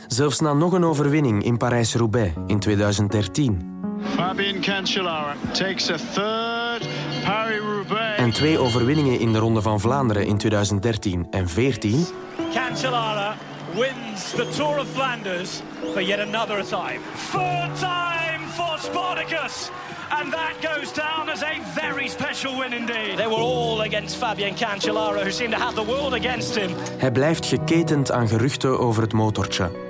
Zelfs 0.08 0.40
na 0.40 0.54
nog 0.54 0.74
een 0.74 0.84
overwinning 0.84 1.44
in 1.44 1.58
Parijs-Roubaix 1.58 2.32
in 2.48 2.60
2013 2.60 3.74
Fabian 4.16 4.62
Cancellara 4.62 5.36
takes 5.52 5.90
a 5.90 5.96
third 6.14 6.88
Paris-Roubaix. 7.24 8.18
en 8.18 8.32
twee 8.32 8.60
overwinningen 8.60 9.20
in 9.20 9.34
de 9.34 9.40
Ronde 9.40 9.62
van 9.62 9.80
Vlaanderen 9.80 10.26
in 10.26 10.38
2013 10.38 11.28
en 11.32 11.50
14 11.50 12.06
Cancellara 12.54 13.36
wins 13.74 14.30
the 14.36 14.48
Tour 14.56 14.80
of 14.80 14.88
Flanders 14.94 15.62
for 15.94 16.02
yet 16.02 16.20
another 16.20 16.64
time. 16.66 17.00
Third 17.32 17.80
time 17.80 18.48
for 18.54 18.78
Spartacus. 18.80 19.70
And 20.10 20.32
that 20.32 20.54
goes 20.62 20.94
down 20.94 21.30
as 21.30 21.42
a 21.44 21.82
very 21.82 22.08
special 22.08 22.58
win 22.60 22.74
indeed. 22.74 23.18
They 23.18 23.28
were 23.28 23.42
all 23.42 23.82
against 23.82 24.16
Fabian 24.16 24.56
Cancellara, 24.56 25.24
who 25.24 25.32
seemed 25.32 25.54
to 25.54 25.60
have 25.60 25.74
the 25.76 25.86
world 25.86 26.14
against 26.14 26.56
him. 26.56 26.70
Hij 26.98 27.12
blijft 27.12 27.46
geketend 27.46 28.12
aan 28.12 28.28
geruchten 28.28 28.80
over 28.80 29.02
het 29.02 29.14
motortje. 29.14 29.85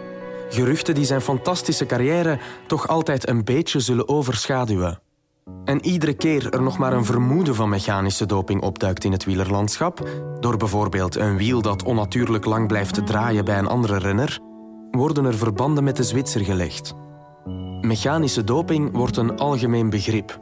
Geruchten 0.56 0.96
die 0.96 1.06
zijn 1.06 1.22
fantastische 1.22 1.86
carrière 1.86 2.40
toch 2.68 2.88
altijd 2.88 3.30
een 3.30 3.44
beetje 3.44 3.80
zullen 3.80 4.08
overschaduwen. 4.08 5.00
En 5.66 5.86
iedere 5.86 6.14
keer 6.14 6.54
er 6.54 6.62
nog 6.62 6.78
maar 6.78 6.94
een 6.94 7.06
vermoeden 7.06 7.56
van 7.56 7.70
mechanische 7.70 8.26
doping 8.26 8.62
opduikt 8.62 9.04
in 9.04 9.12
het 9.12 9.26
wielerlandschap, 9.26 10.10
door 10.40 10.58
bijvoorbeeld 10.58 11.16
een 11.16 11.38
wiel 11.38 11.62
dat 11.62 11.84
onnatuurlijk 11.84 12.46
lang 12.46 12.68
blijft 12.68 13.08
draaien 13.08 13.46
bij 13.46 13.58
een 13.58 13.68
andere 13.68 13.98
renner, 13.98 14.40
worden 14.92 15.26
er 15.26 15.38
verbanden 15.38 15.84
met 15.84 15.96
de 15.96 16.04
Zwitser 16.04 16.42
gelegd. 16.42 16.94
Mechanische 17.82 18.44
doping 18.44 18.92
wordt 18.92 19.18
een 19.18 19.38
algemeen 19.38 19.90
begrip. 19.90 20.40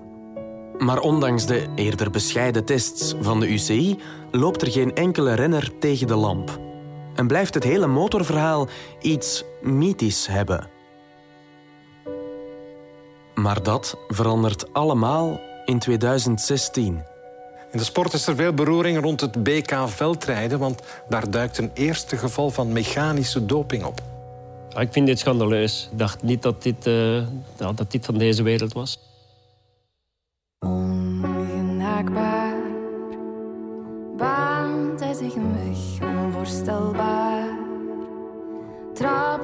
Maar 0.78 1.00
ondanks 1.00 1.46
de 1.46 1.68
eerder 1.76 2.10
bescheiden 2.10 2.66
tests 2.66 3.16
van 3.22 3.40
de 3.40 3.52
UCI 3.52 4.00
loopt 4.32 4.62
er 4.62 4.72
geen 4.72 4.96
enkele 4.96 5.34
renner 5.34 5.72
tegen 5.80 6.08
de 6.08 6.16
lamp. 6.16 6.60
En 7.16 7.28
blijft 7.28 7.54
het 7.54 7.64
hele 7.64 7.88
motorverhaal 7.88 8.68
iets 9.02 9.44
mythisch 9.64 10.28
hebben. 10.28 10.70
Maar 13.36 13.64
dat 13.64 13.98
verandert 14.08 14.74
allemaal 14.74 15.40
in 15.66 15.80
2016. 15.80 17.04
In 17.72 17.78
de 17.78 17.84
sport 17.84 18.14
is 18.14 18.28
er 18.28 18.36
veel 18.36 18.54
beroering 18.54 19.02
rond 19.02 19.22
het 19.22 19.44
BK 19.44 19.76
veldrijden, 19.86 20.60
want 20.60 20.82
daar 21.10 21.32
duikt 21.32 21.58
een 21.58 21.72
eerste 21.74 22.18
geval 22.18 22.50
van 22.50 22.72
mechanische 22.72 23.46
doping 23.46 23.84
op. 23.84 24.02
Ja, 24.70 24.80
ik 24.80 24.92
vind 24.92 25.08
dit 25.08 25.20
schandaleus. 25.20 25.90
Ik 25.92 25.98
dacht 25.98 26.24
niet 26.24 26.42
dat 26.42 26.64
dit, 26.64 26.88
eh, 26.88 27.16
ja, 27.58 27.74
dat 27.76 27.92
dit 27.92 28.06
van 28.06 28.18
deze 28.18 28.44
wereld 28.44 28.74
was. 28.74 29.00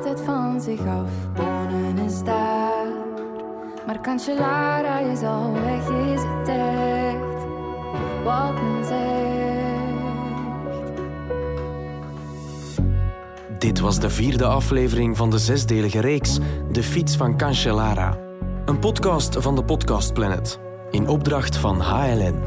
Het 0.09 0.21
van 0.21 0.61
zich 0.61 0.79
af, 0.79 1.09
Bonen 1.35 1.97
is 1.97 2.23
daar. 2.23 2.87
Maar 3.85 4.01
Cancellara 4.01 4.99
is 4.99 5.21
al 5.21 5.53
weg, 5.53 5.89
is 5.89 6.21
het 6.21 6.47
echt 6.47 7.45
wat 8.23 8.61
men 8.61 8.85
zegt. 8.85 9.09
Dit 13.59 13.79
was 13.79 13.99
de 13.99 14.09
vierde 14.09 14.45
aflevering 14.45 15.17
van 15.17 15.29
de 15.29 15.37
zesdelige 15.37 15.99
reeks 15.99 16.37
De 16.71 16.83
Fiets 16.83 17.15
van 17.15 17.37
Cancellara. 17.37 18.17
Een 18.65 18.79
podcast 18.79 19.35
van 19.39 19.55
de 19.55 19.63
Podcast 19.63 20.13
Planet. 20.13 20.59
In 20.91 21.07
opdracht 21.07 21.57
van 21.57 21.81
HLN. 21.81 22.43